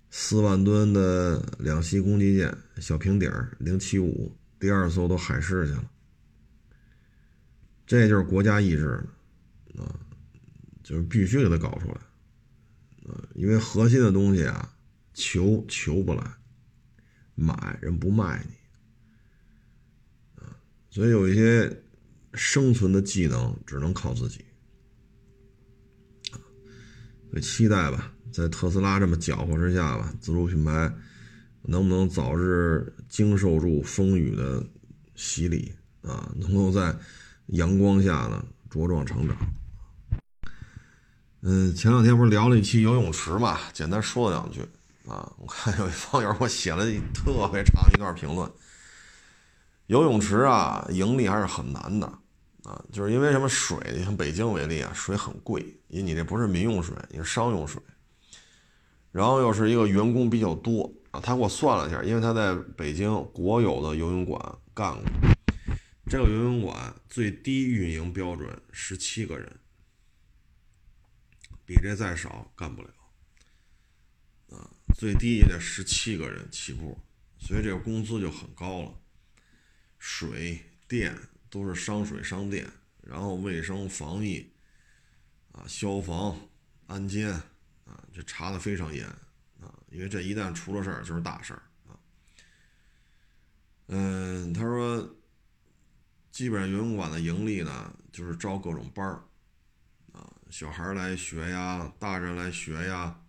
[0.08, 5.90] 四万吨的两栖攻击舰小平底儿零七五，第二艘都海试去了，
[7.86, 8.88] 这就是国家意志
[9.76, 10.00] 啊，
[10.82, 12.00] 就是必须给它搞出来，
[13.08, 14.76] 啊，因为核心的东西啊，
[15.14, 16.22] 求求不来。
[17.38, 20.56] 买人不卖你，啊，
[20.88, 21.82] 所以有一些
[22.32, 24.42] 生存的技能只能靠自己，
[26.30, 26.40] 啊，
[27.28, 30.90] 所以期待吧，在特斯拉这么搅和之下吧，自主品牌
[31.60, 34.66] 能不能早日经受住风雨的
[35.14, 36.32] 洗礼啊？
[36.38, 36.96] 能够在
[37.48, 39.36] 阳光下呢茁壮成长。
[41.48, 44.62] 嗯，前两天不是聊了一期游泳池嘛，简单说了两句。
[45.06, 46.84] 啊，我看有一网友我写了
[47.14, 48.50] 特别长一段评论。
[49.86, 52.04] 游泳池啊，盈利还是很难的
[52.64, 57.80] 啊，就是因为什么水，像北京为例啊，水很贵，因为你这不是民用水，你是商用水。
[59.12, 64.40] 然后又是一个员工比较多啊，他给我算了一下，因为他在北京国有的游泳馆
[64.74, 65.04] 干过，
[66.10, 69.48] 这个游泳馆最低运营标准十七个人，
[71.66, 72.88] 比这再少干不了。
[74.50, 76.96] 啊最低也得十七个人起步，
[77.38, 78.94] 所以这个工资就很高了。
[79.98, 81.18] 水电
[81.50, 82.66] 都是商水商电，
[83.02, 84.50] 然后卫生防疫
[85.52, 86.38] 啊、消防、
[86.86, 87.30] 安监
[87.84, 89.06] 啊，这查的非常严
[89.60, 91.98] 啊，因为这一旦出了事儿就是大事儿啊。
[93.88, 95.16] 嗯，他说，
[96.30, 99.24] 基本上游泳馆的盈利呢，就是招各种班儿，
[100.50, 103.20] 小孩来学呀，大人来学呀。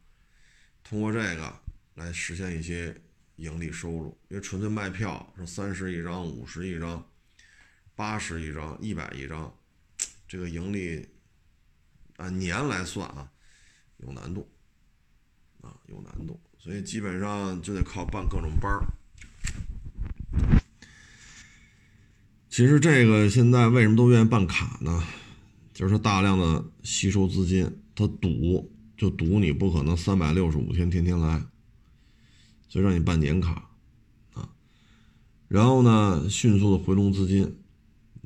[0.83, 1.53] 通过这个
[1.95, 2.95] 来实现一些
[3.35, 7.05] 盈利收入，因为纯粹卖票是三十一张、五十一张、
[7.95, 9.53] 八十一张、一百一张，
[10.27, 11.07] 这个盈利
[12.17, 13.29] 按年来算啊，
[13.97, 14.49] 有难度
[15.61, 18.85] 啊，有难度，所以基本上就得靠办各种班儿。
[22.49, 25.03] 其实这个现在为什么都愿意办卡呢？
[25.77, 28.73] 就是大量的吸收资金，他赌。
[28.97, 31.39] 就赌你不可能三百六十五天天天来，
[32.67, 33.69] 所以让你办年卡，
[34.33, 34.49] 啊，
[35.47, 37.59] 然后呢，迅速的回笼资金，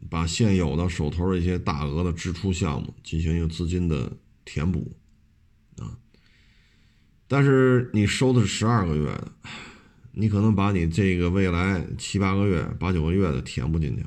[0.10, 4.95] 把现有的手头的一些大额的支出项目进行一个资金的填补，
[5.78, 5.99] 啊，
[7.28, 9.32] 但是你收的是十二个月的，
[10.14, 14.06] 你可能把你这个未来七八个月、八九个月的填不进去，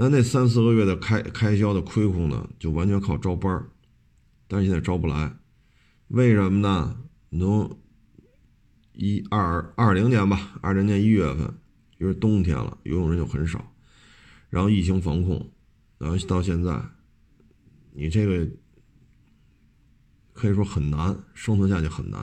[0.00, 3.68] 那那三四个月的开开销的亏空呢，就完全靠招班儿，
[4.48, 5.36] 但是现在招不来。
[6.08, 6.96] 为什么呢？
[7.30, 7.78] 从
[8.94, 11.54] 一二二零年吧，二零年一月份，
[11.98, 13.74] 因为冬天了，游泳人就很少，
[14.48, 15.52] 然后疫情防控，
[15.98, 16.82] 然后到现在，
[17.92, 18.48] 你这个
[20.32, 22.18] 可以说很难生存下去，很难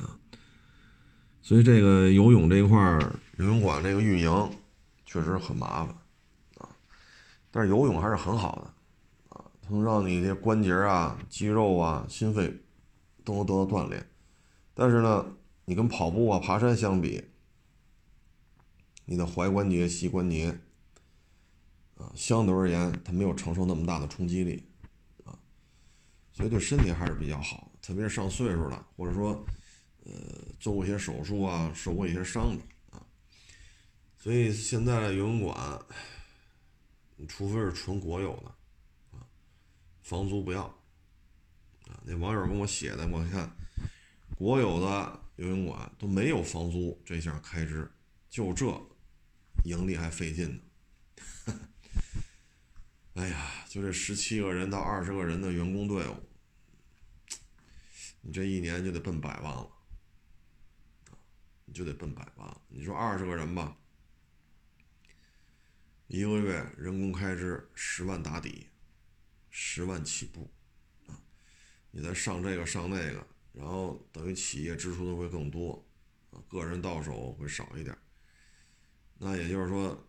[0.00, 0.20] 啊。
[1.40, 4.50] 所以这个游泳这一块儿，游泳馆这个运营
[5.14, 5.94] 确实很麻烦
[6.58, 6.68] 啊。
[7.52, 12.52] 但是游泳还是很好的啊，它能让你这关节啊、肌肉啊、心肺
[13.22, 14.04] 都能得到锻炼。
[14.74, 15.24] 但是呢，
[15.66, 17.22] 你跟跑步啊、爬山相比，
[19.04, 20.58] 你的踝关节、膝关节
[21.96, 24.68] 啊，相对而言它没有承受那么大的冲击力
[25.22, 25.38] 啊，
[26.32, 27.70] 所以对身体还是比较好。
[27.80, 29.46] 特别是上岁数了，或者说。
[30.06, 30.12] 呃，
[30.60, 32.62] 做过一些手术啊，受过一些伤的，
[34.24, 35.78] 所以现在游泳馆，
[37.28, 38.48] 除非是纯国有的
[39.18, 39.20] 啊，
[40.02, 40.62] 房租不要
[41.88, 42.00] 啊。
[42.04, 43.54] 那网友跟我写的，我看
[44.34, 47.86] 国有的游泳馆都没有房租这项开支，
[48.30, 48.64] 就这
[49.64, 50.62] 盈利还费劲呢。
[53.16, 56.16] 哎呀，就这十七个人到二十个人的员工队伍，
[58.22, 59.70] 你这一年就得奔百万了。
[61.66, 62.56] 你就得奔百万。
[62.68, 63.76] 你说二十个人吧，
[66.06, 68.68] 一个月人工开支十万打底，
[69.50, 70.50] 十万起步
[71.06, 71.18] 啊！
[71.90, 75.84] 你再上这个上那个，然后等于企业支出的会更多
[76.30, 77.96] 啊，个人到手会少一点。
[79.16, 80.06] 那也就是说，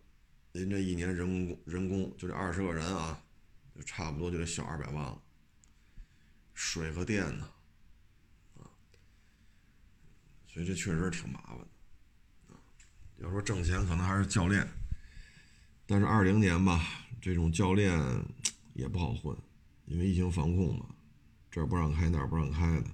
[0.52, 3.24] 您这一年人工人工就这二十个人啊，
[3.74, 5.22] 就差不多就得小二百万了。
[6.52, 7.50] 水和电呢？
[8.58, 8.68] 啊
[10.46, 12.60] 所以这确实挺麻烦的，啊，
[13.18, 14.66] 要说挣钱可能还是教练，
[15.86, 16.82] 但是二零年吧，
[17.20, 17.98] 这种教练
[18.74, 19.36] 也不好混，
[19.84, 20.86] 因为疫情防控嘛，
[21.50, 22.86] 这儿不让开那儿不让开的，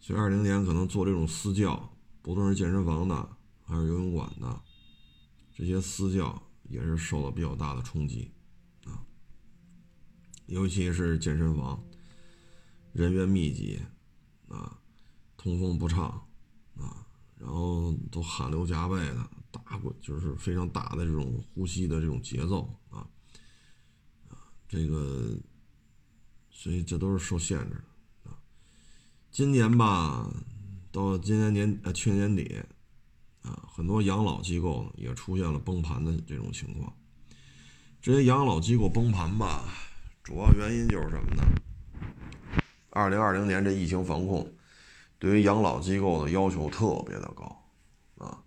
[0.00, 4.62] 所以二零年可能做这种私教，不论是健身房的还是游泳馆的，
[5.54, 8.30] 这些私教也是受到比较大的冲击，
[8.86, 9.04] 啊，
[10.46, 11.82] 尤其是健身房，
[12.92, 13.80] 人员密集，
[14.48, 14.78] 啊。
[15.34, 16.04] 通风不畅，
[16.76, 17.04] 啊，
[17.36, 23.06] 然后都汗流浃背的，打过就是非常大的这种呼吸的这种节奏啊，
[24.28, 25.36] 啊，这个，
[26.50, 27.76] 所以这都是受限制
[28.24, 28.34] 啊。
[29.30, 30.28] 今年吧，
[30.90, 32.60] 到今年年呃去年底，
[33.42, 36.92] 啊，很多养老机构也出现了崩盘的这种情况。
[38.00, 39.64] 这些养老机构崩盘吧，
[40.24, 41.42] 主要原因就是什么呢？
[42.90, 44.52] 二零二零年这疫情防控。
[45.18, 47.64] 对于养老机构的要求特别的高，
[48.18, 48.42] 啊，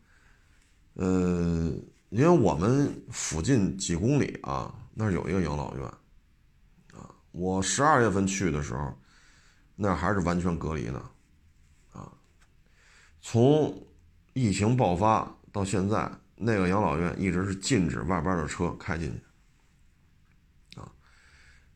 [0.95, 1.71] 呃，
[2.09, 5.85] 因为我们附近几公里啊，那儿有一个养老院，
[6.93, 8.97] 啊，我十二月份去的时候，
[9.75, 11.09] 那还是完全隔离呢，
[11.91, 12.11] 啊，
[13.21, 13.85] 从
[14.33, 20.89] 疫情爆发到现在，那个养老院一直是禁止外边的车开进去，啊，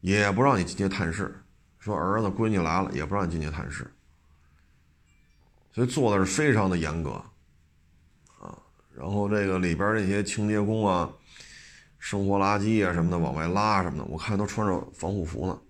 [0.01, 1.43] 也不让你进去探视，
[1.77, 3.85] 说儿子闺女来了也不让你进去探视。
[5.73, 7.23] 所以做的是非常的严格，
[8.99, 11.09] 然后这个里边那些清洁工啊，
[11.99, 15.61] 生活垃圾啊什么的往外拉什么的，我看都穿着防护服呢，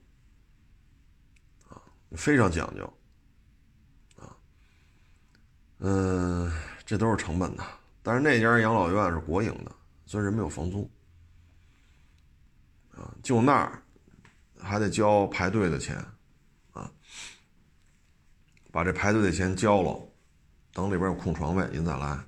[1.69, 1.80] 啊，
[2.17, 2.91] 非常讲究，
[4.15, 4.36] 啊，
[5.77, 6.51] 嗯，
[6.84, 7.63] 这都是成本的，
[8.01, 9.71] 但是那家养老院是国营的，
[10.07, 10.89] 所以人没有房租，
[12.95, 13.84] 啊，就那儿
[14.59, 15.95] 还得交排队的钱。
[16.71, 16.91] 啊
[18.71, 19.99] 把这排队的钱交了，
[20.73, 22.19] 等里边有空床位，您再来。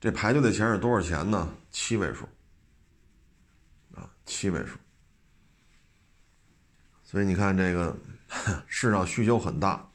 [0.00, 1.54] 这排队的钱是多少钱呢？
[1.70, 2.26] 七位数，
[3.94, 4.78] 啊，七位数。
[7.04, 7.94] 所以你看，这个
[8.66, 9.90] 市场需求很大，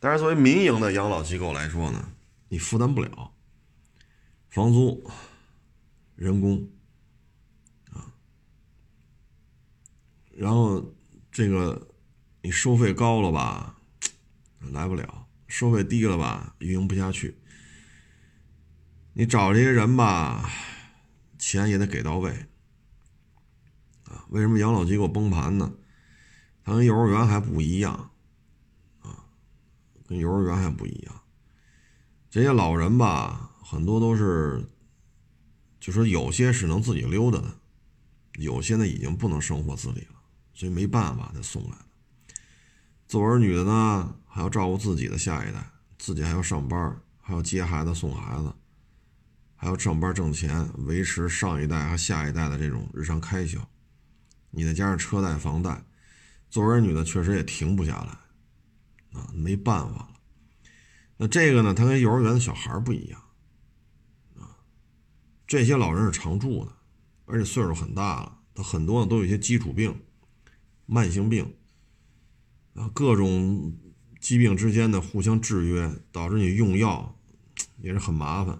[0.00, 2.12] 但是作为民营的养老机构来说呢，
[2.48, 3.32] 你负担不了
[4.50, 5.08] 房租、
[6.16, 6.68] 人工，
[7.92, 8.12] 啊，
[10.32, 10.92] 然后
[11.30, 11.88] 这个
[12.40, 13.78] 你收费高了吧？
[14.72, 17.38] 来不了，收费低了吧，运营不下去。
[19.14, 20.50] 你找这些人吧，
[21.38, 22.30] 钱也得给到位。
[24.04, 25.70] 啊，为什么养老机构崩盘呢？
[26.64, 28.10] 它跟幼儿园还不一样，
[29.00, 29.24] 啊，
[30.06, 31.20] 跟幼儿园还不一样。
[32.30, 34.64] 这些老人吧，很多都是，
[35.78, 37.54] 就说有些是能自己溜达的，
[38.38, 40.22] 有些呢已经不能生活自理了，
[40.54, 41.84] 所以没办法才送来的。
[43.06, 44.16] 做儿女的呢？
[44.26, 45.62] 还要照顾自己的下一代，
[45.98, 48.54] 自己还要上班，还要接孩子送孩子，
[49.62, 53.60] 还要上班挣钱，维持上一代和下一代的这种日常开销。
[54.50, 55.84] 你再加上车贷、房贷，
[56.50, 60.10] 做儿女的确实也停不下来，啊，没办法了。
[61.16, 63.22] 那这个呢，他跟幼儿园的小孩不一样，
[64.34, 64.50] 啊，
[65.46, 66.72] 这些老人是常住的，
[67.26, 69.96] 而且岁数很大了，他很多呢都有一些基础病、
[70.86, 71.54] 慢性病，
[72.74, 73.78] 啊，各种。
[74.18, 77.18] 疾病之间的互相制约，导致你用药
[77.78, 78.56] 也是很麻烦。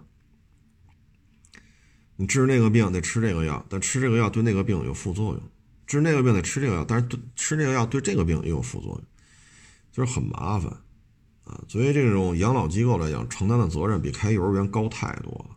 [2.16, 5.40] 你治那个病得吃这个药，但吃这个药对那个病有副作用；
[5.86, 9.04] 治那个病得吃这个药，但是对吃这个药对这个病也有副作用，
[9.90, 10.70] 就是很麻烦
[11.44, 11.64] 啊。
[11.66, 15.56] 作为这种养老机构来讲，承担的责任比开幼儿园高太多了，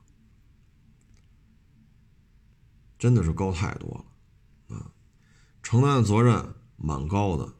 [2.98, 3.90] 真的是高太多
[4.70, 4.92] 了啊！
[5.62, 7.54] 承担的责任蛮高的，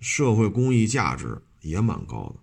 [0.00, 2.36] 社会公益价值也蛮高的，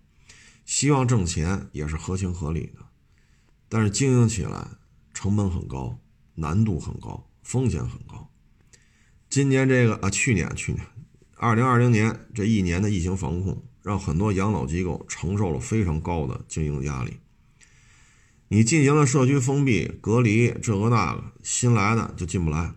[0.66, 2.86] 希望挣钱也是合情合理的，
[3.68, 4.68] 但是经营起来。
[5.16, 5.98] 成本很高，
[6.34, 8.30] 难度很高，风险很高。
[9.30, 10.86] 今年这个啊，去年去年，
[11.36, 17.16] 二零二零年这一年的疫情防控，让很多养老机构承受了非常高的经营压力。
[18.48, 22.74] 你进行了社区封闭、隔离，这个那个，新来的就进不来，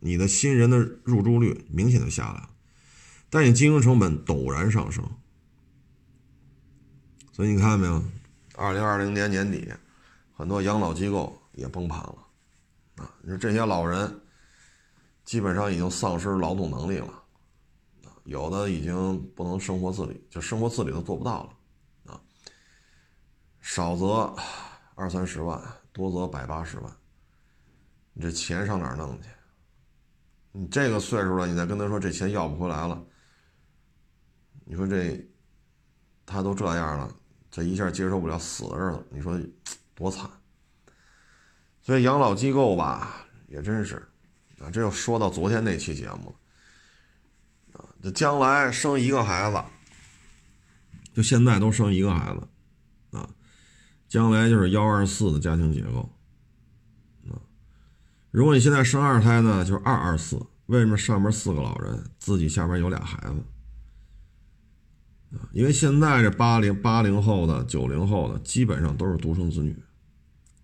[0.00, 2.50] 你的新人的入住率明显就下来了，
[3.28, 5.04] 但你经营成本陡然上升。
[7.30, 8.02] 所以你看到没有？
[8.54, 9.68] 二零二零年年底，
[10.32, 11.42] 很多养老机构。
[11.58, 12.26] 也崩盘了，
[12.96, 13.14] 啊！
[13.20, 14.20] 你说这些老人
[15.24, 17.08] 基本上已经丧失劳动能力了，
[18.04, 22.20] 啊，有的已经不能生活自理，就生活自理都做不到了，啊，
[23.60, 24.34] 少则
[24.94, 25.60] 二三十万，
[25.92, 26.96] 多则百八十万，
[28.12, 29.28] 你这钱上哪儿弄去？
[30.52, 33.04] 你这个岁数了，你再跟他说这钱要不回来了，
[34.64, 35.28] 你说这
[36.24, 37.14] 他都这样了，
[37.50, 39.38] 这一下接受不了死的日子，你说
[39.94, 40.28] 多惨？
[41.88, 43.96] 所以养老机构吧，也真是，
[44.58, 46.36] 啊，这又说到昨天那期节目
[47.72, 49.64] 了，啊，这将来生一个孩子，
[51.14, 53.26] 就现在都生一个孩子，啊，
[54.06, 56.00] 将来就是幺二四的家庭结构，
[57.30, 57.40] 啊，
[58.32, 65.38] 如果你现在生二胎呢，就是二二四，为什么上面四个老人，自己下边有俩孩子？
[65.38, 69.74] 啊，因为现在这八零八零后的、九零后的，基本上都是独生子女。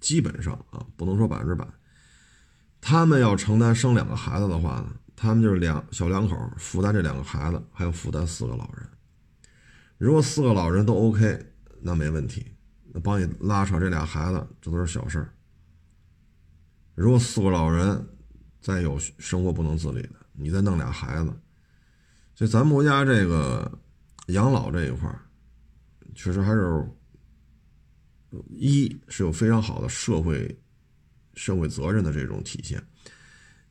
[0.05, 1.67] 基本上啊，不能说百分之百。
[2.79, 8.87] 他们要承担生两个孩子的话呢，他们就是两小两口负担这两个孩子，还要负担四个老人。
[9.97, 11.47] 如果四个老人都 OK，
[11.81, 12.45] 那没问题，
[12.93, 15.33] 那帮你拉扯这俩孩子，这都是小事儿。
[16.95, 18.07] 如果四个老人
[18.61, 21.33] 再有生活不能自理的，你再弄俩孩子，
[22.35, 23.79] 所以咱们国家这个
[24.27, 25.21] 养老这一块儿，
[26.15, 26.87] 确实还是。
[28.51, 30.59] 一是有非常好的社会
[31.35, 32.83] 社会责任的这种体现，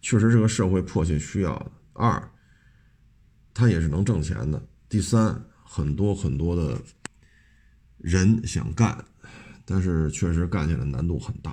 [0.01, 1.71] 确实是个社会迫切需要的。
[1.93, 2.31] 二，
[3.53, 4.61] 他也是能挣钱的。
[4.89, 6.81] 第三，很多很多的
[7.97, 9.03] 人想干，
[9.65, 11.51] 但是确实干起来难度很大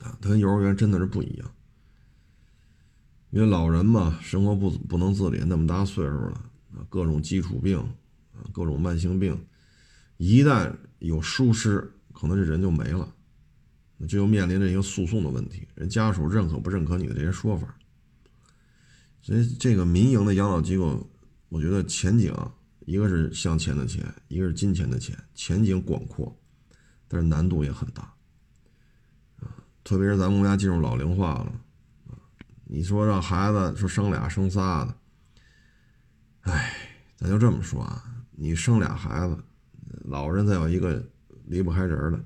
[0.00, 0.16] 啊。
[0.20, 1.54] 他跟幼儿园真的是不一样，
[3.30, 7.78] 因为老人嘛，生活不不能自理，那么大岁数了啊，各种基础病
[8.32, 9.46] 啊，各种慢性病，
[10.18, 13.14] 一旦有疏失，可能这人就没了，
[13.96, 17.72] 那就又面临着一个诉讼的问题，人家属认可不认可你的这些说法。
[19.22, 21.08] 所以这个民营的养老机构，
[21.48, 22.34] 我觉得前景
[22.80, 26.36] 一个是向钱的钱，一个是金钱的钱，前景广阔，
[27.06, 28.02] 但是难度也很大
[29.40, 29.54] 啊。
[29.84, 31.52] 特别是咱们国家进入老龄化了
[32.08, 32.18] 啊，
[32.64, 34.96] 你说让孩子说生俩生仨的，
[36.40, 36.72] 哎，
[37.16, 39.38] 咱就这么说啊，你生俩孩子。
[40.08, 41.02] 老人再有一个
[41.44, 42.18] 离不开人的，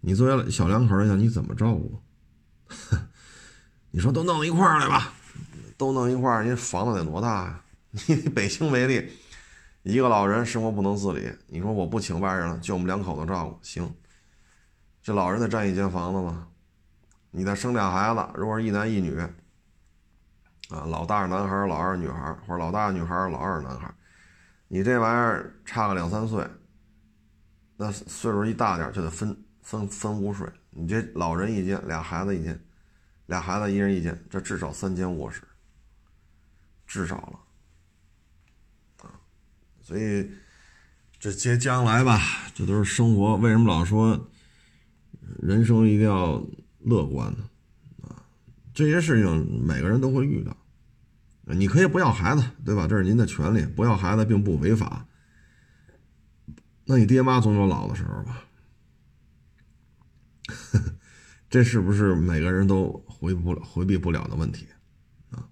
[0.00, 2.00] 你作为小两口来讲，你怎么照顾？
[3.90, 5.12] 你说都弄一块儿来吧，
[5.76, 7.60] 都弄一块儿，你房子得多大呀？
[8.06, 9.10] 你北京为例，
[9.82, 13.92] 一个老人生活不能自理，你说我不请外人了，就我们两口子照顾，行？
[15.02, 16.48] 这老人得占一间房子吗？
[17.30, 19.18] 你再生俩孩子，如果是一男一女，
[20.68, 23.92] 啊，老大是男孩，老二是女孩，或者老大女孩，老二是男孩，
[24.68, 26.46] 你这玩意儿差个两三岁。
[27.76, 32.58] 那岁数一大点就得分分分屋睡，你这老人一间，俩孩子一间，
[33.26, 35.42] 俩孩子一人一间，这至少三间卧室，
[36.86, 39.12] 至少了，啊，
[39.82, 40.30] 所以
[41.18, 42.18] 这接将来吧，
[42.54, 43.36] 这都是生活。
[43.36, 44.28] 为什么老说
[45.42, 46.42] 人生一定要
[46.80, 47.50] 乐观呢？
[48.04, 48.24] 啊，
[48.72, 50.56] 这些事情每个人都会遇到，
[51.44, 52.86] 你可以不要孩子，对吧？
[52.88, 55.06] 这是您的权利，不要孩子并不违法。
[56.86, 58.44] 那你爹妈总有老的时候吧？
[61.50, 64.68] 这是不是每个人都回不回避不了的问题
[65.30, 65.48] 啊？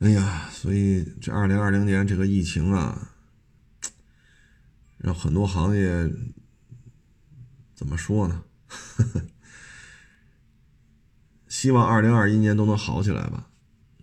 [0.00, 3.12] 哎呀，所以这二零二零年这个疫情啊，
[4.98, 6.10] 让很多行业
[7.74, 8.44] 怎么说呢？
[11.48, 13.48] 希望二零二一年都能好起来吧，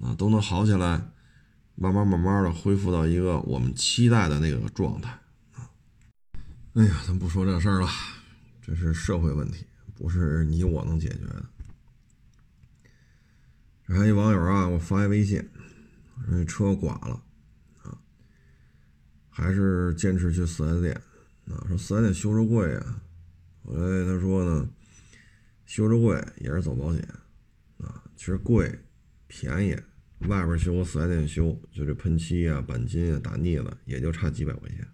[0.01, 1.11] 啊，都能好起来，
[1.75, 5.19] 慢慢慢慢的恢复到一个我们期待的那个状态。
[6.75, 7.87] 哎呀，咱不说这事儿了，
[8.59, 9.63] 这是社会问题，
[9.93, 11.45] 不是你我能解决的。
[13.85, 15.47] 这还一网友啊，我发一微信，
[16.27, 17.23] 说车刮了
[17.83, 17.95] 啊，
[19.29, 20.99] 还是坚持去四 S 店
[21.45, 22.99] 啊，说四 S 店修车贵啊。
[23.63, 24.67] 后来他说呢，
[25.67, 27.07] 修车贵也是走保险
[27.77, 28.79] 啊，其实贵
[29.27, 29.77] 便宜，
[30.27, 34.87] 外边修和四 S 店修，就这喷漆啊、钣金啊、打腻子，也就差几百块钱。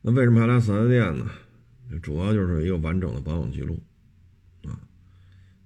[0.00, 1.30] 那为什么还来四 S 店呢？
[2.02, 3.82] 主要就是一个完整的保养记录
[4.64, 4.78] 啊。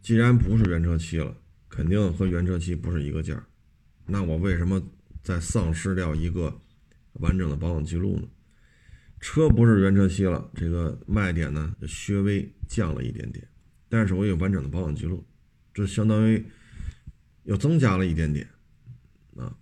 [0.00, 1.36] 既然不是原车漆了，
[1.68, 3.44] 肯定和原车漆不是一个价
[4.06, 4.82] 那我为什么
[5.22, 6.60] 再丧失掉一个
[7.14, 8.28] 完整的保养记录呢？
[9.20, 13.46] 车不是原车漆了，这个卖点呢就稍微降了一点点，
[13.88, 15.24] 但是我有完整的保养记录，
[15.72, 16.44] 这相当于
[17.44, 18.48] 又增加了一点点
[19.36, 19.56] 啊。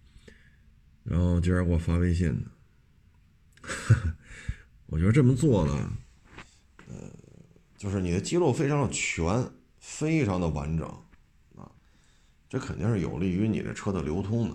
[1.04, 2.50] 然后今儿给我发微信呢，
[4.90, 5.92] 我觉得这么做呢，
[6.88, 6.94] 呃，
[7.78, 9.50] 就是你的记录非常的全。
[9.82, 10.86] 非常的完整，
[11.56, 11.64] 啊，
[12.50, 14.54] 这肯定是有利于你的车的流通的，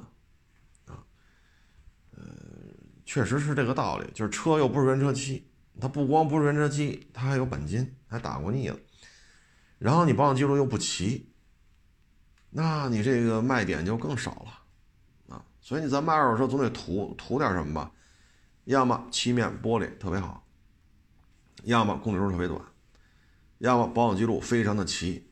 [0.94, 1.04] 啊，
[2.12, 2.24] 呃，
[3.08, 5.50] 确实是这个道理，就是车又不是原车漆，
[5.82, 8.78] 它不光不是原车漆，它还有钣金，还打过腻了，
[9.80, 11.34] 然后你保养记录又不齐，
[12.52, 17.92] 那你这个卖点就更少了，啊，所以你咱卖二手车总得图图点什么吧，
[18.66, 20.46] 要么漆面玻璃特别好，
[21.64, 22.62] 要么公里数特别短。
[23.60, 25.32] 要么保养记录非常的齐，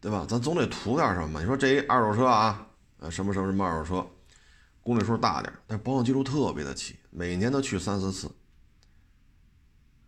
[0.00, 0.24] 对吧？
[0.28, 1.40] 咱总得图点什么？
[1.40, 2.68] 你说这一二手车啊，
[2.98, 4.06] 呃，什么什么什么二手车，
[4.80, 8.30] 公里数大点，但保养记录特别的齐，每年都去三四次，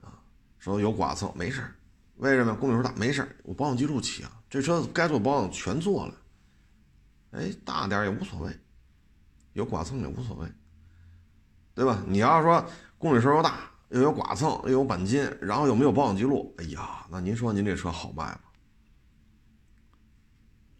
[0.00, 0.22] 啊，
[0.58, 1.74] 说有剐蹭没事
[2.16, 2.54] 为什么？
[2.54, 6.14] 公里数大没事我保养记录齐啊，这车该做保养全做了，
[7.32, 8.56] 哎，大点也无所谓，
[9.54, 10.48] 有剐蹭也无所谓，
[11.74, 12.02] 对吧？
[12.06, 12.64] 你要说
[12.98, 13.60] 公里数又大。
[13.90, 18.40] 又有剐蹭，又有钣金，然后又没有保养记录，哎呀，那您说您这车好卖吗？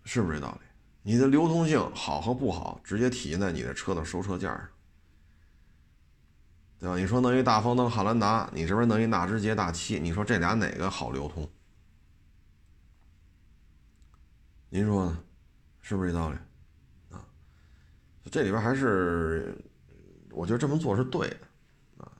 [0.04, 0.66] 是不是这道理？
[1.02, 4.68] 你的流通性好和不好，直接体现在你的车的收车价上，
[6.78, 6.96] 对吧？
[6.96, 11.50] 你说弄一大风灯汉兰达，你这边弄一纳智捷大七，你说这俩哪个好流通？
[14.68, 15.18] 您说呢？
[15.80, 16.36] 是不是这道理？
[17.10, 17.26] 啊，
[18.30, 19.58] 这里边还是，
[20.30, 21.36] 我觉得这么做是对的。
[21.98, 22.12] 啊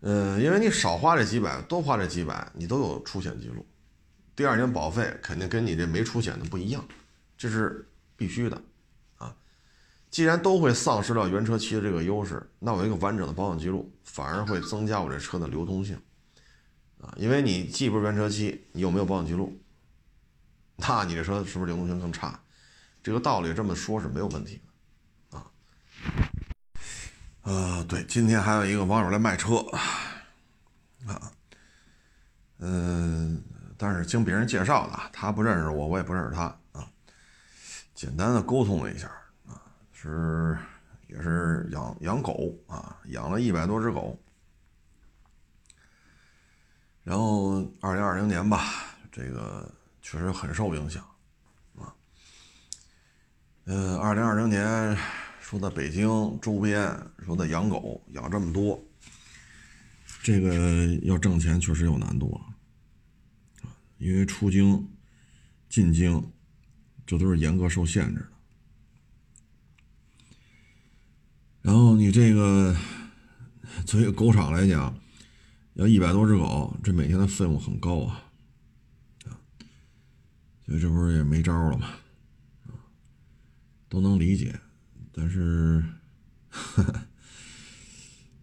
[0.00, 3.66] 嗯，因为你少花这几百，多花这几百，你都有出险记录，
[4.36, 6.86] 第二年保费肯定跟你这没出险的不一样，
[7.36, 8.62] 这是必须的，
[9.16, 9.34] 啊，
[10.10, 16.00] 既然都会丧失掉原车漆的这个优势，那我一个完整的保养记录反而会增加我这车的流通性，
[17.00, 19.60] 啊，因为你既不是原车漆，你又没有保养记录，
[20.76, 22.40] 那你这车是不是流通性更差？
[23.02, 24.60] 这个道理这么说是没有问题，
[27.48, 29.56] 呃，对，今天还有一个网友来卖车，
[31.06, 31.32] 啊，
[32.58, 33.42] 嗯，
[33.78, 36.42] 但是经别人介绍的，他不认识我，我也不认识他。
[36.72, 36.86] 啊，
[37.94, 39.08] 简单的沟通了一下。
[39.46, 39.62] 啊，
[39.94, 40.58] 是
[41.06, 44.20] 也是养养狗啊，养了一百多只狗，
[47.02, 48.62] 然后二零二零年吧，
[49.10, 49.66] 这个
[50.02, 51.02] 确实很受影响。
[51.78, 51.94] 啊，
[53.64, 54.98] 呃，二零二零年。
[55.48, 56.06] 说在北京
[56.42, 56.94] 周边，
[57.24, 58.86] 说在养狗养这么多，
[60.22, 62.52] 这个要挣钱确实有难度啊，
[63.96, 64.86] 因为出京、
[65.70, 66.22] 进京，
[67.06, 68.28] 这都是严格受限制的。
[71.62, 72.76] 然后你这个
[73.86, 74.94] 作为狗场来讲，
[75.72, 78.22] 要一百多只狗，这每天的费用很高啊，
[79.24, 79.32] 啊，
[80.66, 81.94] 所以这不是也没招了吗？
[83.88, 84.54] 都能理解。
[85.20, 85.82] 但是，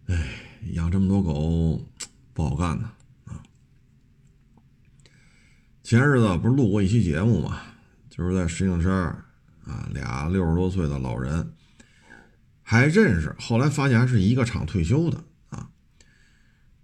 [0.08, 0.28] 哎，
[0.72, 1.82] 养这么多狗
[2.34, 2.90] 不好干呐
[3.24, 3.40] 啊！
[5.82, 7.62] 前日子不是录过一期节目嘛，
[8.10, 8.92] 就是在石景山
[9.64, 11.50] 啊，俩六十多岁的老人
[12.62, 15.70] 还认识，后来发现还是一个厂退休的啊。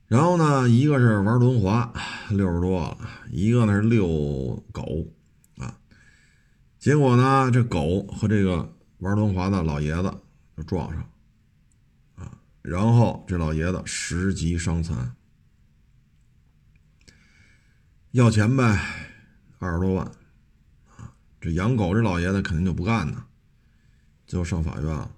[0.07, 1.93] 然后呢，一个是玩轮滑，
[2.31, 2.97] 六十多了，
[3.31, 5.07] 一个呢是遛狗
[5.59, 5.77] 啊。
[6.79, 8.75] 结果呢，这狗和这个。
[9.03, 10.15] 玩轮滑的老爷子
[10.57, 11.11] 就撞上，
[12.15, 15.17] 啊，然后这老爷子十级伤残，
[18.13, 18.63] 要钱呗，
[19.59, 20.07] 二十多万，
[20.97, 23.27] 啊，这养狗这老爷子肯定就不干呢，
[24.25, 25.11] 最后上法院了，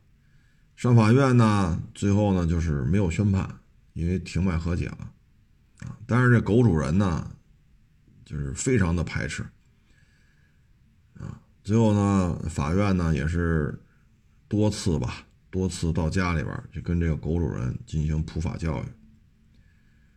[0.77, 3.61] 上法院呢，最后呢就是没有宣判，
[3.93, 5.13] 因为庭外和解了，
[5.81, 7.37] 啊，但是这狗主人呢，
[8.25, 9.45] 就是非常的排斥。
[11.65, 13.83] 最后呢，法院呢也是
[14.49, 18.87] 多次吧，多次到家里边去跟这个狗主人进行普法教育。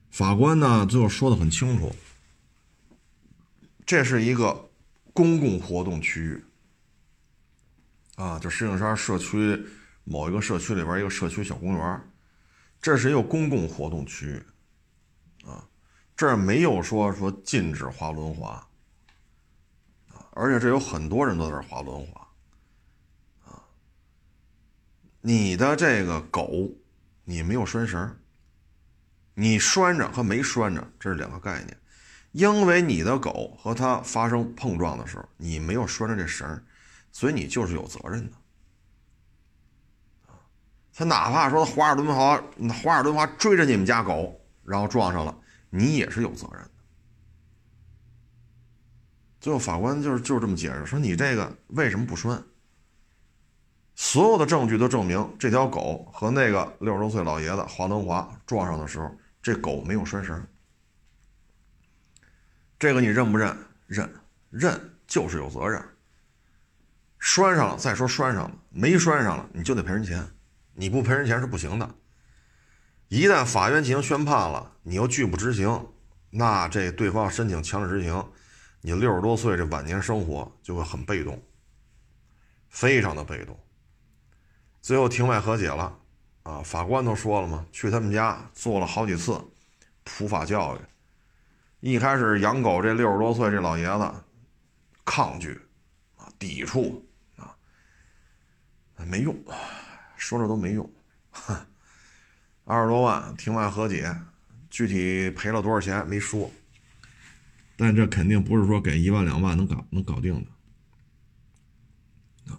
[0.10, 1.96] 法官呢最后说的很清楚，
[3.86, 4.70] 这是一个
[5.14, 6.44] 公共活动区域
[8.16, 9.66] 啊，就石景山社区
[10.04, 12.02] 某一个社区里边一个社区小公园，
[12.82, 14.44] 这是一个公共活动区域
[15.48, 15.66] 啊，
[16.14, 18.67] 这儿没有说说禁止滑轮滑。
[20.40, 22.28] 而且这有很多人都在这滑轮滑，
[23.46, 23.58] 啊，
[25.20, 26.70] 你的这个狗，
[27.24, 28.16] 你没有拴绳，
[29.34, 31.76] 你拴着和没拴着这是两个概念，
[32.34, 36.64] 因为你的狗和它发生碰撞的时候，你没有拴着这绳，
[37.12, 38.38] 所以你就是有责任的，
[40.28, 40.38] 啊，
[40.94, 42.40] 他哪怕说滑尔轮滑，
[42.84, 45.36] 滑尔轮滑追着你们家狗，然后撞上了，
[45.72, 46.70] 你也是有责任。
[49.40, 52.44] 最后法官就是就是这么解释，说你这个为什么不拴？
[53.96, 59.12] 所有的证据都证明这条狗和那个六十多岁老爷子滑轮滑撞上的时候，
[59.42, 60.46] 这狗没有拴绳。
[62.78, 63.58] 这个你认不认？
[63.88, 64.08] 认，
[64.52, 65.84] 认就是有责任。
[67.18, 70.24] 拴上了再说拴上了，没拴上了你就得赔人钱，
[70.76, 71.96] 你不赔人钱是不行的。
[73.08, 75.88] 一旦法院进行宣判了，你又拒不执行，
[76.30, 78.24] 那这对方申请强制执行。
[78.88, 81.44] 你六十多岁这晚年生活就会很被动，
[82.70, 83.60] 非常的被动。
[84.82, 86.00] 最后庭外和解了，
[86.44, 89.38] 啊，法官都说了嘛，去他们家做了好几次
[90.06, 90.80] 普法教育。
[91.82, 94.10] 一开始养狗这六十多岁这老爷子
[95.04, 95.60] 抗拒
[96.16, 97.54] 啊，抵触啊，
[99.06, 99.36] 没用，
[100.16, 100.90] 说这都没用。
[101.32, 101.54] 哼
[102.64, 104.16] 二十多万庭外和解，
[104.70, 106.50] 具体赔了多少钱没说。
[107.78, 110.50] 但这肯定不是说给一万两万能搞能搞定的
[112.52, 112.58] 啊！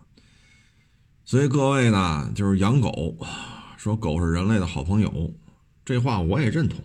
[1.25, 3.19] 所以各位呢，就是养狗，
[3.77, 5.35] 说狗是人类的好朋友，
[5.85, 6.85] 这话我也认同，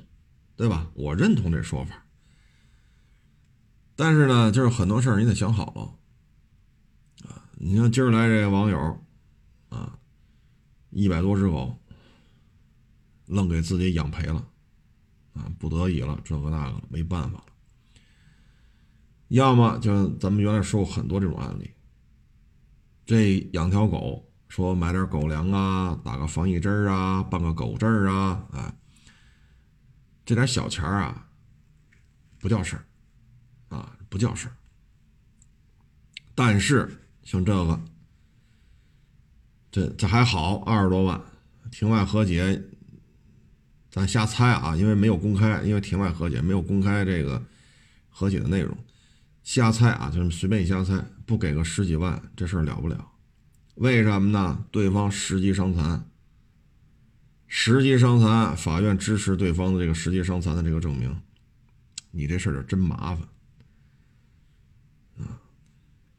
[0.56, 0.90] 对吧？
[0.96, 2.00] 我认同这说法。
[3.96, 7.48] 但是呢，就是很多事儿你得想好了啊！
[7.54, 9.06] 你像今儿来这个网友
[9.70, 10.00] 啊，
[10.90, 11.78] 一百多只狗，
[13.28, 14.48] 愣给自己养赔了
[15.34, 17.53] 啊，不得已了，这个那个没办法了。
[19.34, 21.72] 要么就咱们原来说过很多这种案例，
[23.04, 28.78] 这养条狗，说买点狗粮啊，打个防疫针啊，办个狗证啊，哎，
[30.24, 31.28] 这点小钱啊，
[32.40, 34.56] 不叫事儿，啊，不叫事儿。
[36.36, 36.88] 但是
[37.24, 37.82] 像这个，
[39.72, 41.20] 这这还好，二十多万，
[41.72, 42.64] 庭外和解，
[43.90, 47.44] 咱瞎猜啊，因为没有公开，因为庭外和解没有公开这个
[48.10, 48.78] 和解的内容。
[49.44, 53.12] 瞎猜啊，就是随便一瞎猜，不给个十几万，这事儿了不了。
[53.76, 54.66] 为什么呢？
[54.72, 56.10] 对方十级伤残，
[57.48, 61.22] 十级伤残，法院支持对方的这个十级伤残的这个证明，
[62.12, 63.28] 你这事儿就真麻烦
[65.18, 65.42] 啊。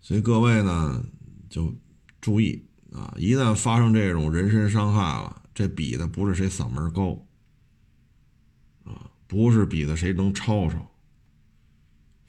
[0.00, 1.04] 所以各位呢，
[1.48, 1.74] 就
[2.20, 7.26] 注意啊，一旦发生这种人身伤害了，这比的不是谁嗓门高
[8.84, 10.93] 啊，不是比的谁能吵吵。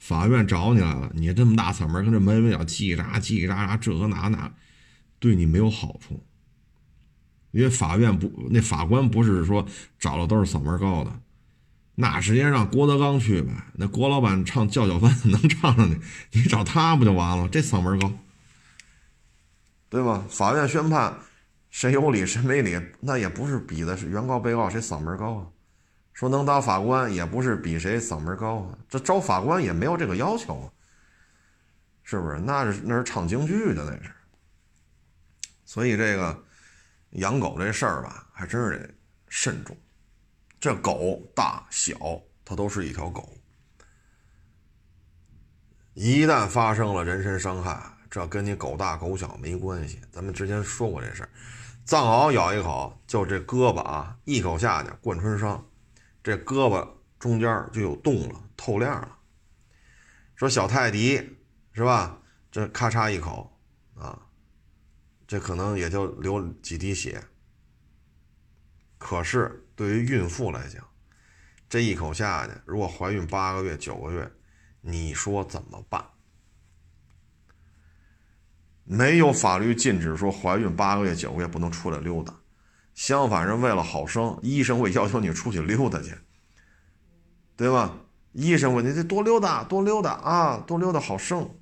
[0.06, 4.52] 法院找你来了，你这么大嗓门跟这门卫角叽叽喳叽叽喳喳，这个那那，
[5.18, 6.24] 对你没有好处。
[7.50, 9.66] 因为法院不，那法官不是说
[9.98, 11.10] 找的都是嗓门高的，
[11.96, 13.50] 那直接让郭德纲去呗。
[13.74, 15.98] 那郭老板唱叫叫饭 能唱上去，
[16.30, 17.48] 你找他不就完了吗？
[17.50, 18.12] 这嗓门高，
[19.88, 20.24] 对吧？
[20.30, 21.18] 法院宣判，
[21.68, 25.46] 谁有理谁没理，那也不是比的是原告被告谁嗓门高啊。
[26.16, 30.66] 说能当法官也不是比谁嗓门高啊，这招法官也没有这个要求啊，
[32.02, 32.38] 是不是？
[32.38, 34.10] 那是那是唱京剧的那是。
[35.66, 36.42] 所以这个
[37.10, 38.94] 养狗这事儿吧，还真是得
[39.28, 39.76] 慎重。
[40.58, 41.94] 这狗大小
[42.46, 43.30] 它都是一条狗，
[45.92, 50.00] 一旦发生了人身伤害，这跟你狗大狗小没关系。
[50.10, 51.28] 咱们之前说过这事儿，
[51.84, 55.62] 藏獒咬一口，就这胳膊啊，一口下去贯穿伤。
[56.26, 56.84] 这胳膊
[57.20, 59.16] 中间就有洞了，透亮了。
[60.34, 61.38] 说小泰迪
[61.72, 62.20] 是吧？
[62.50, 63.56] 这咔嚓一口
[63.94, 64.26] 啊，
[65.28, 67.22] 这可能也就流几滴血。
[68.98, 70.84] 可是对于孕妇来讲，
[71.68, 74.28] 这一口下去，如果怀孕八个月、九个月，
[74.80, 76.04] 你说怎么办？
[78.82, 82.34] 没有法律禁止说怀孕八个月、九个月不能出来溜达。
[82.96, 86.16] 相反，是为了好生，医生会要求你出去溜达去，
[87.54, 87.98] 对吧？
[88.32, 91.54] 医生问你得多溜达，多溜达啊，多溜达好生，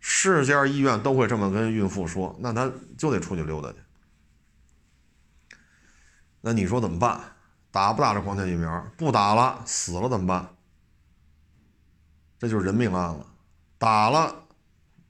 [0.00, 3.76] 是家医院都会这么跟孕妇说，那他就得出去溜达去。
[6.40, 7.20] 那你说怎么办？
[7.70, 8.84] 打不打这狂犬疫苗？
[8.96, 10.48] 不打了，死了怎么办？
[12.40, 13.24] 这就是人命案了。
[13.78, 14.46] 打了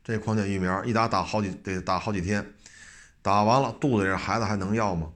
[0.05, 2.55] 这狂犬疫苗，一打打好几得打好几天，
[3.23, 5.11] 打完了肚子里孩子还能要吗？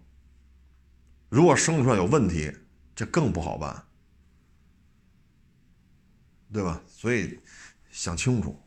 [1.28, 2.54] 如果生出来有问题，
[2.94, 3.84] 这更不好办，
[6.52, 6.80] 对吧？
[6.86, 7.38] 所以
[7.90, 8.60] 想清楚。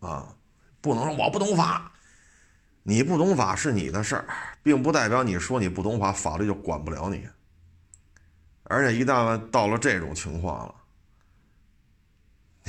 [0.00, 0.32] 啊，
[0.80, 1.90] 不能说我不懂法，
[2.84, 4.28] 你不懂法是你的事儿，
[4.62, 7.28] 并不代表你说你不懂法，法律就管不了你。
[8.62, 10.74] 而且一旦到了这种情况了，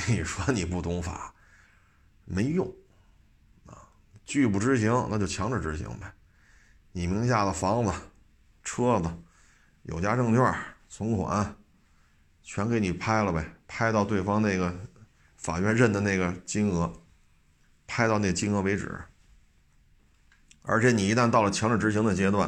[0.08, 1.32] 你说你不懂法
[2.26, 2.68] 没用
[3.68, 3.78] 啊，
[4.26, 6.12] 拒不执行那就强制执行呗。
[6.92, 7.94] 你名下的房子、
[8.70, 9.10] 车子、
[9.82, 10.56] 有价证券、
[10.88, 11.56] 存款，
[12.44, 14.72] 全给你拍了呗，拍到对方那个
[15.38, 16.94] 法院认的那个金额。
[17.88, 19.04] 拍到那金额为止，
[20.62, 22.48] 而且你一旦到了强制执行的阶段，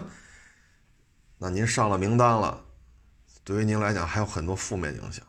[1.39, 2.63] 那您上了名单了，
[3.43, 5.25] 对于您来讲还有很多负面影响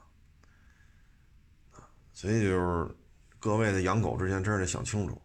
[2.12, 2.94] 所以就是
[3.40, 5.18] 各位的养狗之前真是得想清楚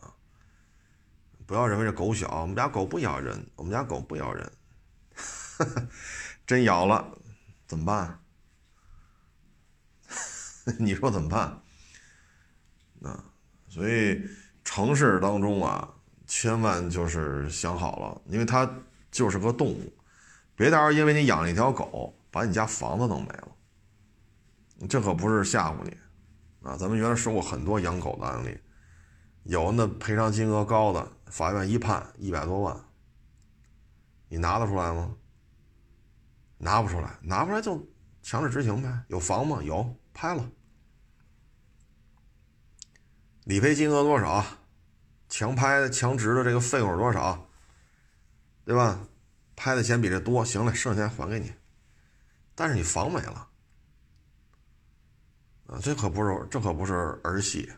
[0.00, 0.12] 啊，
[1.46, 4.52] 不要认为这狗小，我们家狗不咬人，我们家狗不咬人，
[6.46, 7.16] 真咬了
[7.66, 8.20] 怎么办？
[10.78, 11.62] 你说怎么办？
[13.02, 13.24] 啊？
[13.68, 14.20] 所以
[14.64, 15.88] 城市当中啊，
[16.26, 18.68] 千万就是想好了，因为它
[19.10, 19.92] 就是个动物，
[20.56, 23.48] 别到时候因为你养了一条狗，把你家房子弄没了。
[24.88, 25.96] 这可不是吓唬你
[26.62, 26.76] 啊！
[26.76, 28.58] 咱们原来说过很多养狗的案例，
[29.44, 32.84] 有那赔偿金额高的，法院一判一百多万，
[34.28, 35.14] 你拿得出来吗？
[36.62, 37.88] 拿不出来，拿不出来就
[38.22, 39.02] 强制执行呗。
[39.08, 39.62] 有房吗？
[39.62, 40.46] 有，拍了。
[43.44, 44.44] 理赔金额多少？
[45.28, 47.48] 强拍强值的这个费用多少？
[48.64, 49.00] 对吧？
[49.56, 51.52] 拍的钱比这多，行了，剩下还给你。
[52.54, 53.48] 但是你房没了
[55.66, 55.80] 啊！
[55.82, 57.70] 这可不是这可不是儿戏，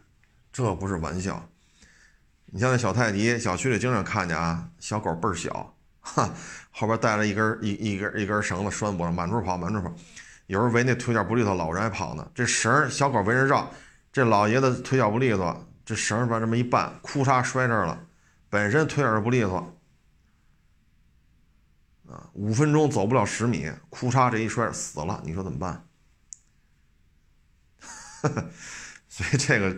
[0.53, 1.49] 这不是玩笑。
[2.47, 6.35] 你像那小泰迪，小区里经常看见啊，小狗倍儿小，哈，
[6.73, 9.95] 后边带了一根一一根一根绳子拴脖上，满处跑，满处跑。
[10.47, 13.71] 有时候围那腿脚不利索老人还跑呢，这绳小狗围着绕。
[14.13, 17.99] 这老爷子腿脚不利索，这绳把这么一绊，哭嚓摔这儿了。
[18.51, 19.57] 本身腿脚不利索，
[22.11, 25.87] 啊，五分钟走不了十米，哭嚓这一摔死了，你说怎么办？
[29.09, 29.75] 所以这个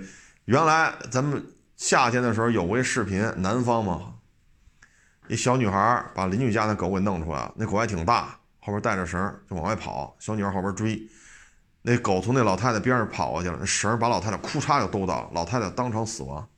[0.46, 1.44] 原来咱们
[1.76, 4.14] 夏天的时候有过一视频，南方嘛，
[5.28, 11.08] 一小女孩把邻居家的狗给弄出来了，那狗还挺大，后边带着绳就往外跑，小女孩后边追。
[11.82, 16.48] 那狗从那老太太边上跑过去了，那绳把老太太哭嚓就兜到了，老太太当场死亡。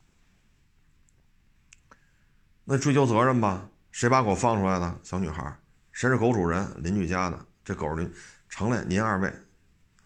[2.65, 3.69] 那追究责任吧？
[3.93, 4.99] 谁把狗放出来的？
[5.03, 5.57] 小女孩。
[5.93, 6.69] 谁是狗主人？
[6.79, 7.39] 邻居家的。
[7.65, 8.13] 这狗邻
[8.49, 9.33] 成了，您二位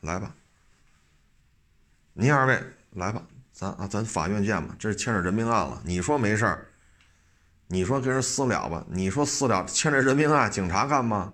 [0.00, 0.34] 来吧。
[2.12, 4.74] 您二位来吧，咱啊，咱法院见吧。
[4.78, 5.82] 这是牵扯人命案了。
[5.84, 6.66] 你说没事儿？
[7.72, 8.84] 你说跟人私了吧？
[8.88, 11.32] 你说私了牵扯人命案，警察干吗？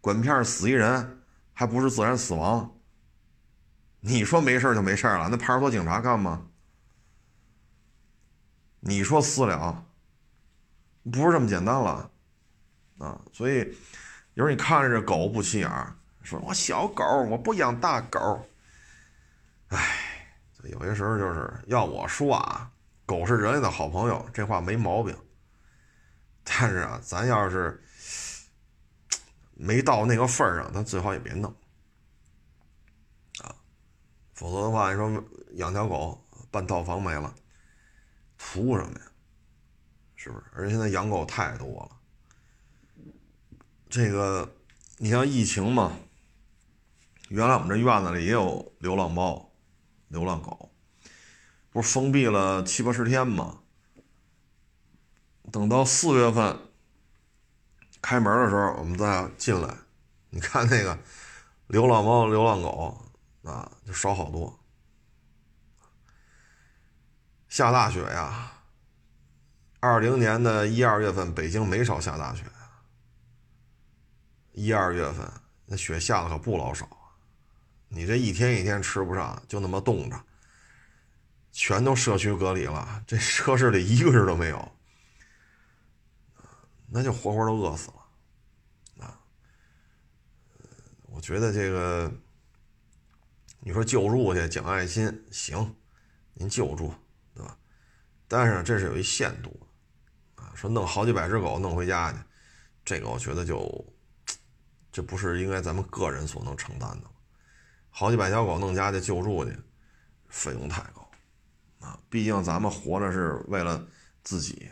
[0.00, 1.20] 管片死一人，
[1.52, 2.76] 还不是自然死亡？
[4.00, 6.48] 你说没事就没事了，那派出所警察干吗？
[8.80, 9.84] 你说私了，
[11.12, 12.10] 不是这么简单了，
[12.98, 13.20] 啊！
[13.32, 13.58] 所以
[14.34, 15.70] 有时候你看着这狗不起眼
[16.22, 18.44] 说我小狗，我不养大狗。
[19.68, 19.78] 哎，
[20.64, 22.68] 有些时候就是要我说啊，
[23.06, 25.16] 狗是人类的好朋友，这话没毛病。
[26.48, 27.82] 但是啊，咱要是
[29.54, 31.54] 没到那个份儿上，咱最好也别弄。
[33.40, 33.54] 啊
[34.34, 35.24] 否则的话，你说
[35.54, 37.34] 养条狗，半套房没了，
[38.38, 39.12] 图什么呀？
[40.16, 40.44] 是不是？
[40.54, 41.96] 而且现在养狗太多了。
[43.90, 44.54] 这个，
[44.96, 45.98] 你像疫情嘛，
[47.28, 49.52] 原来我们这院子里也有流浪猫、
[50.08, 50.72] 流浪狗，
[51.70, 53.60] 不是封闭了七八十天吗？
[55.50, 56.58] 等到四月份
[58.00, 59.74] 开门的时候，我们再进来，
[60.30, 60.98] 你看那个
[61.66, 63.04] 流浪猫、流浪狗。
[63.44, 64.58] 啊，就少好多。
[67.48, 68.52] 下大雪呀！
[69.80, 72.44] 二零年的一二月份，北京没少下大雪。
[74.52, 75.26] 一二月份
[75.64, 76.86] 那雪下的可不老少！
[77.88, 80.20] 你这一天一天吃不上，就那么冻着，
[81.50, 84.72] 全都社区隔离了，这车室里一个人都没有，
[86.90, 89.04] 那就活活都饿死了。
[89.06, 89.20] 啊，
[91.06, 92.12] 我觉得这个。
[93.60, 95.76] 你说救助去讲爱心行，
[96.32, 96.94] 您救助，
[97.34, 97.58] 对吧？
[98.28, 99.68] 但是这是有一限度
[100.36, 102.18] 啊，说弄好几百只狗弄回家去，
[102.84, 103.84] 这个我觉得就
[104.92, 107.10] 这不是应该咱们个人所能承担的。
[107.90, 109.54] 好几百条狗弄家去救助去，
[110.28, 111.10] 费用太高
[111.80, 111.98] 啊！
[112.08, 113.86] 毕竟咱们活着是为了
[114.22, 114.70] 自己，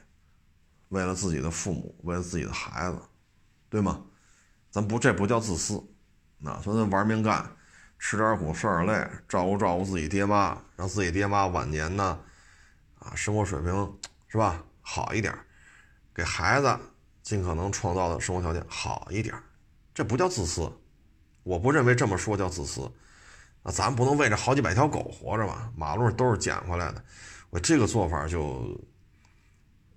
[0.88, 2.98] 为了自己的父母，为了自己的孩子，
[3.68, 4.02] 对吗？
[4.70, 5.82] 咱不这不叫自私，
[6.38, 7.50] 那说咱玩命干，
[7.98, 12.20] 吃点苦受点累，照顾照顾自己爹妈，让自己爹妈晚年呢，
[12.98, 15.34] 啊，生活水平是吧好一点，
[16.14, 16.78] 给孩子
[17.22, 19.34] 尽可能创造的生活条件好一点，
[19.94, 20.70] 这不叫自私，
[21.42, 22.90] 我不认为这么说叫自私。
[23.62, 25.72] 那咱不能为这好几百条狗活着吧？
[25.74, 27.04] 马路都是捡回来的，
[27.50, 28.78] 我这个做法就，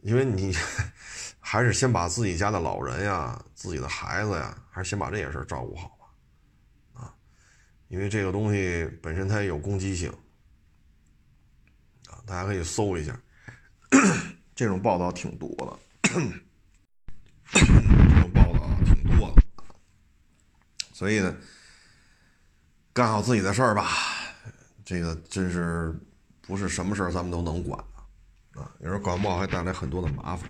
[0.01, 0.53] 因为你
[1.39, 7.13] 还是先把自己家的老人呀、自己的孩子呀，还是先把这些事照顾好吧，啊，
[7.87, 10.09] 因为这个东西本身它也有攻击性，
[12.09, 13.19] 啊，大家可以搜一下，
[14.55, 15.79] 这种报道挺多的，
[17.51, 19.43] 这种报道挺多的，
[20.93, 21.35] 所以呢。
[22.91, 23.87] 干好自己的事儿吧，
[24.83, 25.97] 这个真是
[26.41, 27.81] 不是什么事儿咱们都能管
[28.79, 30.49] 有时候管不好还带来很多的麻烦。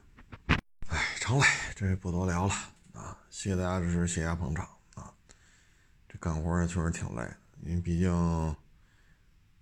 [0.88, 1.46] 哎，成嘞，
[1.76, 2.54] 这不多聊了
[2.94, 3.18] 啊！
[3.30, 5.14] 谢谢大家支持，谢谢大家捧场啊！
[6.08, 8.56] 这干活也确实挺累的，因为毕竟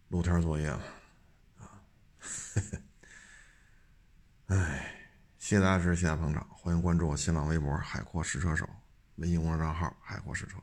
[0.10, 0.82] 露天作业嘛
[1.60, 1.84] 啊！
[4.48, 4.94] 哎，
[5.38, 8.68] 谢谢大家支持，谢谢大家捧场，欢迎关注我新浪微博“海阔试车手”
[9.18, 10.58] 微信公众账号“海阔试车”。